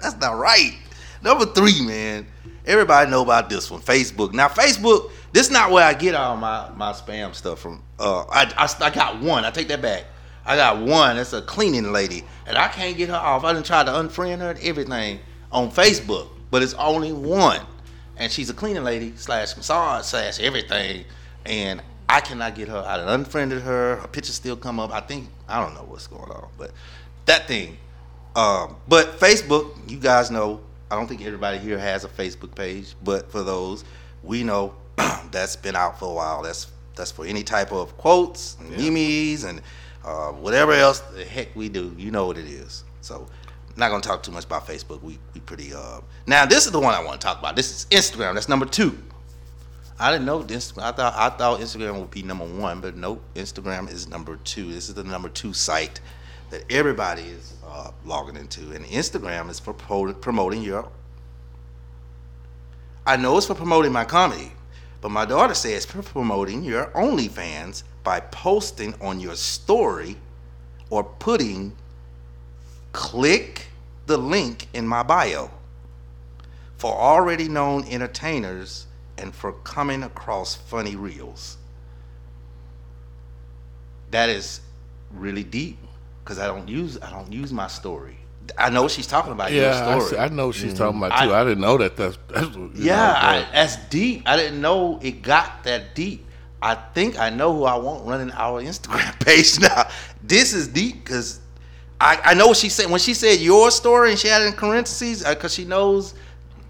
that's 0.00 0.16
not 0.20 0.36
right. 0.38 0.74
Number 1.22 1.46
three, 1.46 1.80
man. 1.86 2.26
Everybody 2.64 3.10
know 3.10 3.22
about 3.22 3.50
this 3.50 3.70
one, 3.70 3.80
Facebook. 3.80 4.32
Now, 4.32 4.48
Facebook. 4.48 5.10
This 5.32 5.46
is 5.46 5.52
not 5.52 5.70
where 5.70 5.84
I 5.84 5.94
get 5.94 6.14
all 6.14 6.36
my 6.36 6.68
my 6.76 6.92
spam 6.92 7.34
stuff 7.34 7.60
from. 7.60 7.82
Uh, 7.98 8.24
I, 8.30 8.52
I 8.56 8.86
I 8.86 8.90
got 8.90 9.20
one. 9.20 9.44
I 9.44 9.50
take 9.50 9.68
that 9.68 9.80
back. 9.80 10.04
I 10.44 10.56
got 10.56 10.78
one. 10.78 11.16
That's 11.16 11.32
a 11.32 11.42
cleaning 11.42 11.92
lady, 11.92 12.24
and 12.46 12.58
I 12.58 12.68
can't 12.68 12.96
get 12.96 13.08
her 13.08 13.16
off. 13.16 13.42
I 13.44 13.52
done 13.52 13.62
tried 13.62 13.86
to 13.86 13.92
unfriend 13.92 14.38
her 14.38 14.50
and 14.50 14.60
everything 14.60 15.20
on 15.50 15.70
Facebook, 15.70 16.28
but 16.50 16.62
it's 16.62 16.74
only 16.74 17.12
one, 17.12 17.60
and 18.16 18.30
she's 18.30 18.50
a 18.50 18.54
cleaning 18.54 18.84
lady 18.84 19.14
slash 19.16 19.56
massage 19.56 20.04
slash 20.04 20.38
everything, 20.40 21.04
and 21.46 21.82
I 22.08 22.20
cannot 22.20 22.54
get 22.54 22.68
her. 22.68 22.84
I 22.86 22.98
done 22.98 23.08
unfriended 23.08 23.62
her. 23.62 23.96
Her 23.96 24.08
pictures 24.08 24.34
still 24.34 24.56
come 24.56 24.78
up. 24.78 24.92
I 24.92 25.00
think 25.00 25.28
I 25.48 25.64
don't 25.64 25.74
know 25.74 25.84
what's 25.84 26.06
going 26.06 26.30
on, 26.30 26.48
but 26.58 26.72
that 27.26 27.48
thing. 27.48 27.78
Um, 28.36 28.76
but 28.86 29.18
Facebook, 29.18 29.90
you 29.90 29.98
guys 29.98 30.30
know. 30.30 30.60
I 30.92 30.94
don't 30.94 31.06
think 31.06 31.24
everybody 31.24 31.56
here 31.56 31.78
has 31.78 32.04
a 32.04 32.08
Facebook 32.08 32.54
page, 32.54 32.94
but 33.02 33.32
for 33.32 33.42
those, 33.42 33.82
we 34.22 34.44
know 34.44 34.74
that's 35.30 35.56
been 35.56 35.74
out 35.74 35.98
for 35.98 36.10
a 36.10 36.12
while. 36.12 36.42
That's 36.42 36.66
that's 36.94 37.10
for 37.10 37.24
any 37.24 37.42
type 37.42 37.72
of 37.72 37.96
quotes, 37.96 38.58
and 38.60 38.70
memes, 38.72 39.44
and 39.44 39.62
uh, 40.04 40.32
whatever 40.32 40.72
else 40.72 41.00
the 41.00 41.24
heck 41.24 41.56
we 41.56 41.70
do. 41.70 41.94
You 41.96 42.10
know 42.10 42.26
what 42.26 42.36
it 42.36 42.44
is. 42.44 42.84
So, 43.00 43.26
not 43.74 43.88
gonna 43.88 44.02
talk 44.02 44.22
too 44.22 44.32
much 44.32 44.44
about 44.44 44.66
Facebook. 44.66 45.02
We 45.02 45.18
we 45.32 45.40
pretty. 45.40 45.72
Uh, 45.72 46.02
now 46.26 46.44
this 46.44 46.66
is 46.66 46.72
the 46.72 46.80
one 46.80 46.92
I 46.92 47.02
want 47.02 47.22
to 47.22 47.26
talk 47.26 47.38
about. 47.38 47.56
This 47.56 47.70
is 47.70 47.86
Instagram. 47.86 48.34
That's 48.34 48.50
number 48.50 48.66
two. 48.66 48.98
I 49.98 50.12
didn't 50.12 50.26
know 50.26 50.42
this. 50.42 50.76
I 50.76 50.92
thought 50.92 51.14
I 51.16 51.30
thought 51.30 51.60
Instagram 51.60 52.00
would 52.00 52.10
be 52.10 52.22
number 52.22 52.44
one, 52.44 52.82
but 52.82 52.98
nope. 52.98 53.22
Instagram 53.34 53.90
is 53.90 54.08
number 54.08 54.36
two. 54.44 54.70
This 54.70 54.90
is 54.90 54.94
the 54.94 55.04
number 55.04 55.30
two 55.30 55.54
site 55.54 56.02
that 56.52 56.70
everybody 56.70 57.22
is 57.22 57.54
uh, 57.66 57.90
logging 58.04 58.36
into, 58.36 58.72
and 58.72 58.84
Instagram 58.84 59.48
is 59.48 59.58
for 59.58 59.72
pro- 59.72 60.12
promoting 60.12 60.60
your. 60.60 60.86
I 63.06 63.16
know 63.16 63.38
it's 63.38 63.46
for 63.46 63.54
promoting 63.54 63.90
my 63.90 64.04
comedy, 64.04 64.52
but 65.00 65.10
my 65.10 65.24
daughter 65.24 65.54
says 65.54 65.86
for 65.86 66.02
promoting 66.02 66.62
your 66.62 66.88
OnlyFans 66.88 67.84
by 68.04 68.20
posting 68.20 68.94
on 69.00 69.18
your 69.18 69.34
story 69.34 70.16
or 70.90 71.02
putting 71.02 71.74
click 72.92 73.68
the 74.04 74.18
link 74.18 74.68
in 74.74 74.86
my 74.86 75.02
bio 75.02 75.50
for 76.76 76.92
already 76.92 77.48
known 77.48 77.84
entertainers 77.88 78.86
and 79.16 79.34
for 79.34 79.52
coming 79.52 80.02
across 80.02 80.54
funny 80.54 80.96
reels. 80.96 81.56
That 84.10 84.28
is 84.28 84.60
really 85.10 85.44
deep 85.44 85.78
because 86.24 86.38
I 86.38 86.46
don't 86.46 86.68
use 86.68 86.98
I 87.00 87.10
don't 87.10 87.32
use 87.32 87.52
my 87.52 87.66
story. 87.66 88.16
I 88.58 88.70
know 88.70 88.82
what 88.82 88.90
she's 88.90 89.06
talking 89.06 89.32
about. 89.32 89.52
Yeah, 89.52 89.62
I, 89.62 89.92
your 89.92 90.00
see- 90.00 90.06
story. 90.08 90.20
I 90.20 90.28
know 90.28 90.46
what 90.48 90.56
she's 90.56 90.74
talking 90.74 90.98
about 90.98 91.12
mm-hmm. 91.12 91.28
too. 91.28 91.34
I, 91.34 91.44
didn't 91.44 91.60
know 91.60 91.78
that. 91.78 91.96
That's, 91.96 92.18
that's 92.28 92.48
Yeah, 92.74 93.14
I, 93.16 93.46
that's 93.52 93.76
deep. 93.88 94.22
I 94.26 94.36
didn't 94.36 94.60
know 94.60 94.98
it 95.00 95.22
got 95.22 95.64
that 95.64 95.94
deep. 95.94 96.26
I 96.60 96.74
think 96.74 97.18
I 97.18 97.30
know 97.30 97.52
who 97.54 97.64
I 97.64 97.76
want 97.76 98.06
running 98.06 98.30
our 98.32 98.62
Instagram 98.62 99.18
page 99.24 99.58
now. 99.58 99.88
This 100.22 100.52
is 100.52 100.68
deep 100.68 101.04
because 101.04 101.40
I, 102.00 102.20
I 102.24 102.34
know 102.34 102.48
what 102.48 102.56
she 102.56 102.68
said 102.68 102.90
when 102.90 103.00
she 103.00 103.14
said 103.14 103.40
your 103.40 103.70
story 103.70 104.10
and 104.10 104.18
she 104.18 104.28
had 104.28 104.42
it 104.42 104.46
in 104.46 104.52
parentheses 104.52 105.24
uh, 105.24 105.34
because 105.34 105.54
she 105.54 105.64
knows 105.64 106.14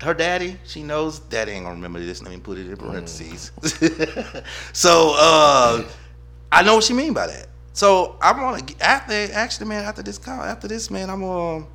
her 0.02 0.14
daddy. 0.14 0.58
She 0.64 0.82
knows 0.82 1.20
daddy 1.20 1.52
ain't 1.52 1.64
gonna 1.64 1.74
remember 1.74 2.00
this. 2.00 2.22
Let 2.22 2.32
me 2.32 2.40
put 2.40 2.58
it 2.58 2.68
in 2.68 2.76
mm. 2.76 2.78
parentheses. 2.78 3.52
so 4.72 5.14
uh, 5.16 5.84
I 6.50 6.62
know 6.62 6.76
what 6.76 6.84
she 6.84 6.94
mean 6.94 7.12
by 7.12 7.26
that. 7.26 7.48
So 7.72 8.16
I'm 8.20 8.36
gonna 8.36 8.62
after 8.80 9.32
actually 9.32 9.66
man 9.66 9.84
after 9.84 10.02
this 10.02 10.18
call 10.18 10.42
after 10.42 10.68
this 10.68 10.90
man 10.90 11.10
I'm 11.10 11.20
gonna 11.20 11.66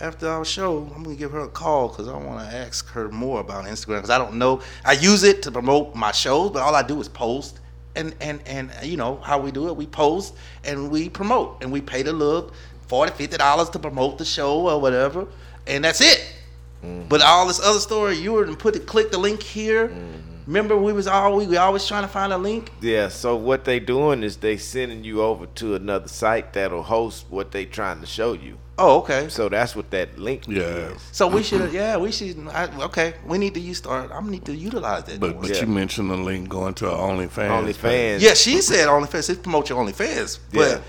after 0.00 0.28
our 0.28 0.44
show 0.44 0.90
I'm 0.94 1.02
gonna 1.02 1.16
give 1.16 1.32
her 1.32 1.40
a 1.40 1.48
call 1.48 1.88
because 1.88 2.08
I 2.08 2.16
want 2.16 2.40
to 2.48 2.56
ask 2.56 2.88
her 2.90 3.08
more 3.08 3.40
about 3.40 3.64
Instagram 3.64 3.98
because 3.98 4.10
I 4.10 4.18
don't 4.18 4.34
know 4.34 4.60
I 4.84 4.92
use 4.92 5.22
it 5.22 5.42
to 5.42 5.50
promote 5.50 5.94
my 5.94 6.12
shows 6.12 6.50
but 6.50 6.62
all 6.62 6.74
I 6.74 6.82
do 6.82 7.00
is 7.00 7.08
post 7.08 7.60
and 7.94 8.14
and 8.20 8.40
and 8.46 8.70
you 8.82 8.96
know 8.96 9.16
how 9.22 9.38
we 9.38 9.52
do 9.52 9.68
it 9.68 9.76
we 9.76 9.86
post 9.86 10.34
and 10.64 10.90
we 10.90 11.08
promote 11.08 11.62
and 11.62 11.70
we 11.70 11.80
pay 11.80 12.02
the 12.02 12.12
little 12.12 12.52
40 12.86 13.12
50 13.12 13.36
dollars 13.36 13.68
to 13.70 13.78
promote 13.78 14.18
the 14.18 14.24
show 14.24 14.68
or 14.68 14.80
whatever, 14.80 15.26
and 15.66 15.84
that's 15.84 16.00
it. 16.00 16.24
Mm-hmm. 16.84 17.08
But 17.08 17.22
all 17.22 17.46
this 17.46 17.60
other 17.60 17.80
story, 17.80 18.16
you 18.16 18.32
were 18.32 18.46
to 18.46 18.56
put 18.56 18.76
it, 18.76 18.86
click 18.86 19.10
the 19.10 19.18
link 19.18 19.42
here. 19.42 19.88
Mm-hmm. 19.88 20.35
Remember, 20.46 20.76
we 20.76 20.92
was 20.92 21.06
all 21.08 21.36
we, 21.36 21.46
we 21.46 21.56
always 21.56 21.86
trying 21.86 22.02
to 22.02 22.08
find 22.08 22.32
a 22.32 22.38
link. 22.38 22.70
Yeah, 22.80 23.08
so 23.08 23.34
what 23.34 23.64
they 23.64 23.80
doing 23.80 24.22
is 24.22 24.36
they 24.36 24.56
sending 24.56 25.02
you 25.02 25.20
over 25.22 25.46
to 25.46 25.74
another 25.74 26.06
site 26.08 26.52
that'll 26.52 26.84
host 26.84 27.26
what 27.30 27.50
they 27.50 27.64
trying 27.66 28.00
to 28.00 28.06
show 28.06 28.32
you. 28.32 28.58
Oh, 28.78 28.98
okay. 28.98 29.28
So 29.28 29.48
that's 29.48 29.74
what 29.74 29.90
that 29.90 30.18
link 30.18 30.46
Yeah. 30.46 30.62
is. 30.62 31.02
So 31.10 31.26
we 31.26 31.42
should, 31.42 31.72
yeah, 31.72 31.96
we 31.96 32.12
should. 32.12 32.36
I, 32.48 32.66
okay, 32.84 33.14
we 33.26 33.38
need 33.38 33.54
to 33.54 33.60
use 33.60 33.78
start. 33.78 34.10
I 34.12 34.20
need 34.20 34.44
to 34.44 34.54
utilize 34.54 35.04
that. 35.04 35.18
But 35.18 35.40
but 35.40 35.50
Yeah. 35.50 35.62
you 35.62 35.66
mentioned 35.66 36.10
the 36.10 36.16
link 36.16 36.48
going 36.48 36.74
to 36.74 36.84
OnlyFans. 36.84 37.48
OnlyFans. 37.74 38.20
Yeah, 38.20 38.34
she 38.34 38.60
said 38.60 38.86
OnlyFans. 38.88 39.30
It 39.30 39.42
promote 39.42 39.68
your 39.70 39.82
OnlyFans. 39.82 40.38
But 40.52 40.68
Yeah. 40.70 40.80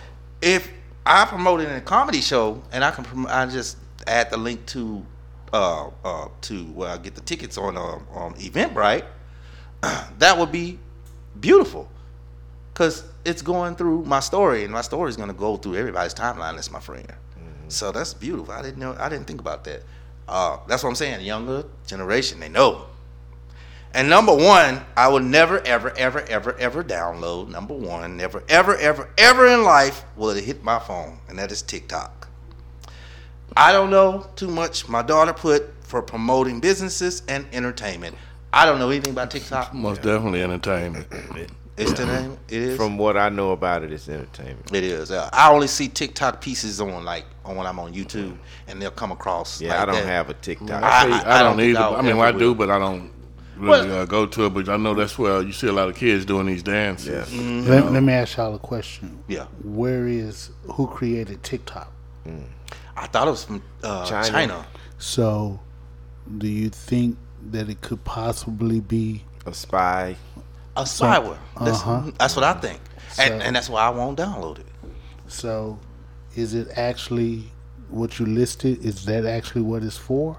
if 0.42 0.70
I 1.06 1.26
promote 1.26 1.62
it 1.62 1.70
in 1.70 1.76
a 1.76 1.82
comedy 1.82 2.20
show 2.22 2.62
and 2.72 2.84
I 2.84 2.92
can, 2.92 3.06
prom- 3.06 3.28
I 3.30 3.46
just 3.48 3.78
add 4.06 4.30
the 4.30 4.38
link 4.38 4.66
to, 4.68 5.06
uh, 5.54 5.88
uh, 6.04 6.28
to 6.42 6.64
where 6.66 6.90
I 6.90 6.98
get 6.98 7.16
the 7.16 7.22
tickets 7.22 7.58
on, 7.58 7.78
uh, 7.78 8.00
on 8.14 8.34
Eventbrite. 8.36 9.06
that 10.20 10.38
would 10.38 10.52
be 10.52 10.80
beautiful, 11.40 11.90
cause 12.74 13.04
it's 13.26 13.42
going 13.42 13.76
through 13.76 14.04
my 14.06 14.20
story, 14.20 14.64
and 14.64 14.74
my 14.74 14.82
story 14.82 15.10
is 15.10 15.18
gonna 15.18 15.34
go 15.34 15.58
through 15.58 15.76
everybody's 15.76 16.14
timeline. 16.14 16.56
That's 16.56 16.72
my 16.72 16.80
friend. 16.80 17.08
So 17.70 17.92
that's 17.92 18.14
beautiful. 18.14 18.54
I 18.54 18.62
didn't 18.62 18.78
know. 18.78 18.96
I 18.98 19.10
didn't 19.10 19.28
think 19.28 19.42
about 19.42 19.64
that. 19.66 19.84
Uh, 20.28 20.58
that's 20.68 20.84
what 20.84 20.90
I'm 20.90 20.96
saying. 20.96 21.20
The 21.20 21.26
younger 21.26 21.66
generation, 21.86 22.40
they 22.40 22.50
know. 22.50 22.86
And 23.94 24.10
number 24.10 24.34
one, 24.36 24.82
I 24.96 25.08
will 25.08 25.22
never, 25.22 25.60
ever, 25.66 25.92
ever, 25.98 26.22
ever, 26.24 26.56
ever 26.58 26.84
download. 26.84 27.50
Number 27.50 27.74
one, 27.74 28.18
never, 28.18 28.44
ever, 28.48 28.76
ever, 28.78 29.10
ever 29.18 29.48
in 29.48 29.64
life 29.64 30.04
will 30.16 30.30
it 30.30 30.44
hit 30.44 30.64
my 30.64 30.80
phone, 30.80 31.20
and 31.28 31.40
that 31.40 31.52
is 31.52 31.62
TikTok. 31.62 32.28
I 33.56 33.72
don't 33.72 33.90
know 33.90 34.28
too 34.36 34.50
much. 34.50 34.88
My 34.88 35.02
daughter 35.02 35.34
put 35.34 35.74
for 35.82 36.02
promoting 36.02 36.60
businesses 36.60 37.24
and 37.28 37.48
entertainment. 37.54 38.16
I 38.54 38.66
don't 38.66 38.80
know 38.80 38.90
anything 38.90 39.12
about 39.14 39.32
TikTok. 39.32 39.74
Most 39.74 40.02
definitely 40.02 40.42
entertainment. 40.42 41.08
It's 41.76 41.94
the 41.94 42.06
name. 42.08 42.38
It 42.48 42.54
is. 42.62 42.78
From 42.78 42.98
what 42.98 43.18
I 43.18 43.30
know 43.30 43.52
about 43.52 43.84
it, 43.84 43.92
it's 43.92 44.10
entertainment. 44.10 44.74
it 44.74 44.84
is. 44.84 45.12
Uh, 45.12 45.30
I 45.32 45.52
only 45.52 45.68
see 45.68 45.88
TikTok 45.88 46.42
pieces 46.42 46.82
on 46.82 47.06
like 47.06 47.26
on 47.46 47.56
when 47.56 47.68
I'm 47.68 47.78
on 47.80 47.94
YouTube, 47.94 48.36
and 48.68 48.82
they'll 48.82 48.90
come 48.90 49.12
across. 49.12 49.62
Yeah, 49.62 49.70
like 49.72 49.80
I 49.82 49.86
don't 49.86 49.96
that. 49.96 50.06
have 50.08 50.30
a 50.32 50.34
TikTok. 50.34 50.82
I- 50.82 50.88
I, 50.88 51.02
I, 51.20 51.40
I 51.40 51.44
don't 51.44 51.58
don't 51.58 51.66
either. 51.70 51.80
I'll 51.80 51.96
I 51.98 52.02
mean, 52.02 52.12
ever 52.12 52.22
I 52.22 52.32
do, 52.32 52.56
but 52.56 52.72
I 52.72 52.80
don't 52.80 53.12
really 53.58 53.88
Well- 53.90 54.02
uh, 54.02 54.06
go 54.06 54.26
to 54.26 54.46
it. 54.48 54.54
But 54.56 54.70
I 54.70 54.78
know 54.78 54.96
that's 54.96 55.20
where 55.20 55.44
you 55.44 55.52
see 55.52 55.68
a 55.68 55.72
lot 55.74 55.88
of 55.88 55.96
kids 55.96 56.26
doing 56.26 56.48
these 56.48 56.64
dances. 56.64 57.32
Yeah. 57.32 57.70
Let, 57.70 57.92
let 57.92 58.02
me 58.02 58.14
ask 58.14 58.38
y'all 58.38 58.56
a 58.56 58.60
question. 58.60 59.24
Yeah. 59.28 59.46
Where 59.64 60.08
is 60.08 60.50
who 60.72 60.88
created 60.88 61.44
TikTok? 61.44 61.92
I 62.96 63.06
thought 63.06 63.28
it 63.28 63.32
was 63.32 63.44
from 63.46 63.62
uh, 63.84 64.04
China. 64.08 64.28
China. 64.30 64.68
So, 64.98 65.60
do 66.40 66.48
you 66.48 66.70
think 66.70 67.18
that 67.52 67.70
it 67.70 67.82
could 67.82 68.04
possibly 68.04 68.80
be? 68.80 69.24
a 69.46 69.54
spy. 69.54 70.16
A 70.76 70.84
spyware. 70.84 71.38
That's, 71.62 71.80
uh-huh. 71.82 72.12
that's 72.20 72.36
what 72.36 72.44
I 72.44 72.54
think, 72.54 72.80
and 73.20 73.42
So- 73.42 73.48
and 73.48 73.56
that's 73.56 73.70
why 73.70 73.82
I 73.82 73.90
won't 73.90 74.18
download 74.20 74.60
it. 74.60 74.66
So, 75.28 75.80
is 76.36 76.54
it 76.54 76.68
actually 76.76 77.46
what 77.90 78.20
you 78.20 78.26
listed? 78.26 78.84
Is 78.86 79.06
that 79.06 79.26
actually 79.26 79.62
what 79.62 79.84
it's 79.84 79.98
for, 79.98 80.38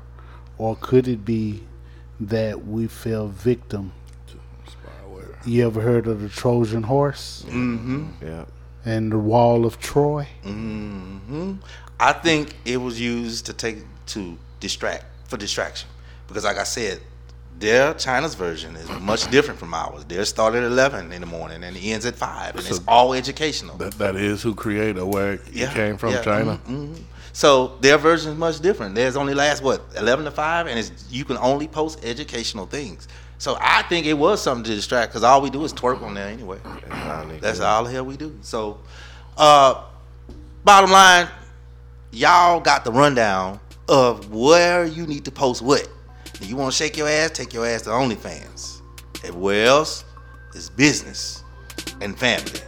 or 0.58 0.76
could 0.76 1.08
it 1.08 1.24
be 1.24 1.62
that 2.20 2.66
we 2.66 2.86
fell 2.86 3.28
victim? 3.28 3.92
Spyware. 4.66 5.34
You 5.46 5.66
ever 5.66 5.80
heard 5.80 6.06
of 6.06 6.20
the 6.20 6.28
Trojan 6.28 6.82
horse 6.82 7.44
Mm-hmm. 7.48 8.06
Yeah. 8.24 8.44
and 8.84 9.10
the 9.12 9.18
Wall 9.18 9.64
of 9.66 9.78
Troy? 9.80 10.28
Mm-hmm. 10.44 11.54
I 12.00 12.12
think 12.12 12.54
it 12.64 12.76
was 12.76 13.00
used 13.00 13.46
to 13.46 13.52
take 13.52 13.78
to 14.06 14.38
distract 14.60 15.04
for 15.28 15.36
distraction 15.36 15.88
because, 16.28 16.44
like 16.44 16.58
I 16.58 16.64
said, 16.64 17.00
their 17.58 17.92
China's 17.94 18.36
version 18.36 18.76
is 18.76 18.88
much 19.00 19.28
different 19.32 19.58
from 19.58 19.74
ours. 19.74 20.04
Theirs 20.04 20.28
started 20.28 20.62
at 20.62 20.70
eleven 20.70 21.12
in 21.12 21.20
the 21.20 21.26
morning 21.26 21.64
and 21.64 21.76
it 21.76 21.80
ends 21.80 22.06
at 22.06 22.14
five, 22.14 22.54
and 22.54 22.64
it's 22.64 22.80
all 22.86 23.14
educational. 23.14 23.76
That 23.78 23.94
that 23.94 24.14
is 24.14 24.42
who 24.42 24.54
created 24.54 25.02
where 25.02 25.32
it 25.32 25.40
Yeah, 25.52 25.72
came 25.72 25.96
from, 25.96 26.12
yeah, 26.12 26.22
China. 26.22 26.60
mhm, 26.68 26.88
mhm. 26.94 27.02
So 27.32 27.76
their 27.80 27.98
version 27.98 28.32
is 28.32 28.38
much 28.38 28.60
different. 28.60 28.94
Theirs 28.94 29.16
only 29.16 29.34
lasts 29.34 29.62
what 29.62 29.82
eleven 29.96 30.24
to 30.26 30.30
five, 30.30 30.68
and 30.68 30.78
it's 30.78 30.92
you 31.10 31.24
can 31.24 31.36
only 31.38 31.66
post 31.66 32.04
educational 32.04 32.66
things. 32.66 33.08
So 33.38 33.56
I 33.60 33.82
think 33.82 34.06
it 34.06 34.14
was 34.14 34.40
something 34.42 34.64
to 34.64 34.74
distract 34.74 35.10
because 35.12 35.22
all 35.24 35.40
we 35.40 35.50
do 35.50 35.64
is 35.64 35.72
twerk 35.72 36.02
on 36.02 36.14
there 36.14 36.28
anyway. 36.28 36.58
That's 36.64 37.06
all 37.08 37.26
That's 37.40 37.60
all 37.60 37.84
the 37.84 37.90
hell 37.90 38.04
we 38.04 38.16
do. 38.16 38.36
So, 38.42 38.78
uh, 39.36 39.82
bottom 40.64 40.90
line, 40.90 41.28
y'all 42.10 42.60
got 42.60 42.84
the 42.84 42.90
rundown 42.92 43.60
of 43.88 44.32
where 44.32 44.84
you 44.84 45.06
need 45.06 45.24
to 45.24 45.30
post 45.30 45.62
what. 45.62 45.88
You 46.40 46.56
want 46.56 46.72
to 46.72 46.76
shake 46.76 46.96
your 46.96 47.08
ass, 47.08 47.32
take 47.32 47.52
your 47.52 47.66
ass 47.66 47.82
to 47.82 47.90
OnlyFans. 47.90 48.80
Everywhere 49.24 49.66
else 49.66 50.04
is 50.54 50.70
business 50.70 51.42
and 52.00 52.18
family. 52.18 52.60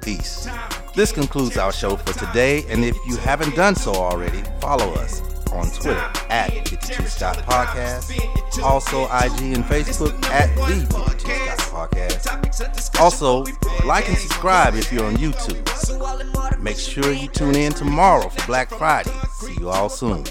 Peace. 0.00 0.48
This 0.94 1.12
concludes 1.12 1.56
our 1.56 1.72
show 1.72 1.96
for 1.96 2.18
today, 2.18 2.64
and 2.68 2.84
if 2.84 2.96
you 3.06 3.16
haven't 3.16 3.54
done 3.56 3.74
so 3.74 3.92
already, 3.92 4.42
follow 4.60 4.92
us 4.94 5.20
on 5.52 5.68
Twitter 5.70 6.10
at 6.30 6.50
52 6.68 7.06
Scott 7.06 7.36
Podcast, 7.38 8.62
also 8.62 9.04
IG 9.04 9.54
and 9.54 9.64
Facebook 9.64 10.22
at 10.26 10.54
the 10.56 10.66
52 10.66 11.30
Scott 11.62 11.90
Podcast. 11.90 13.00
Also, 13.00 13.44
like 13.84 14.08
and 14.08 14.16
subscribe 14.16 14.74
if 14.74 14.92
you're 14.92 15.04
on 15.04 15.16
YouTube. 15.16 15.58
Make 16.62 16.78
sure 16.78 17.12
you 17.12 17.28
tune 17.28 17.56
in 17.56 17.72
tomorrow 17.72 18.28
for 18.28 18.46
Black 18.46 18.70
Friday. 18.70 19.12
See 19.40 19.54
you 19.58 19.68
all 19.68 19.88
soon. 19.88 20.24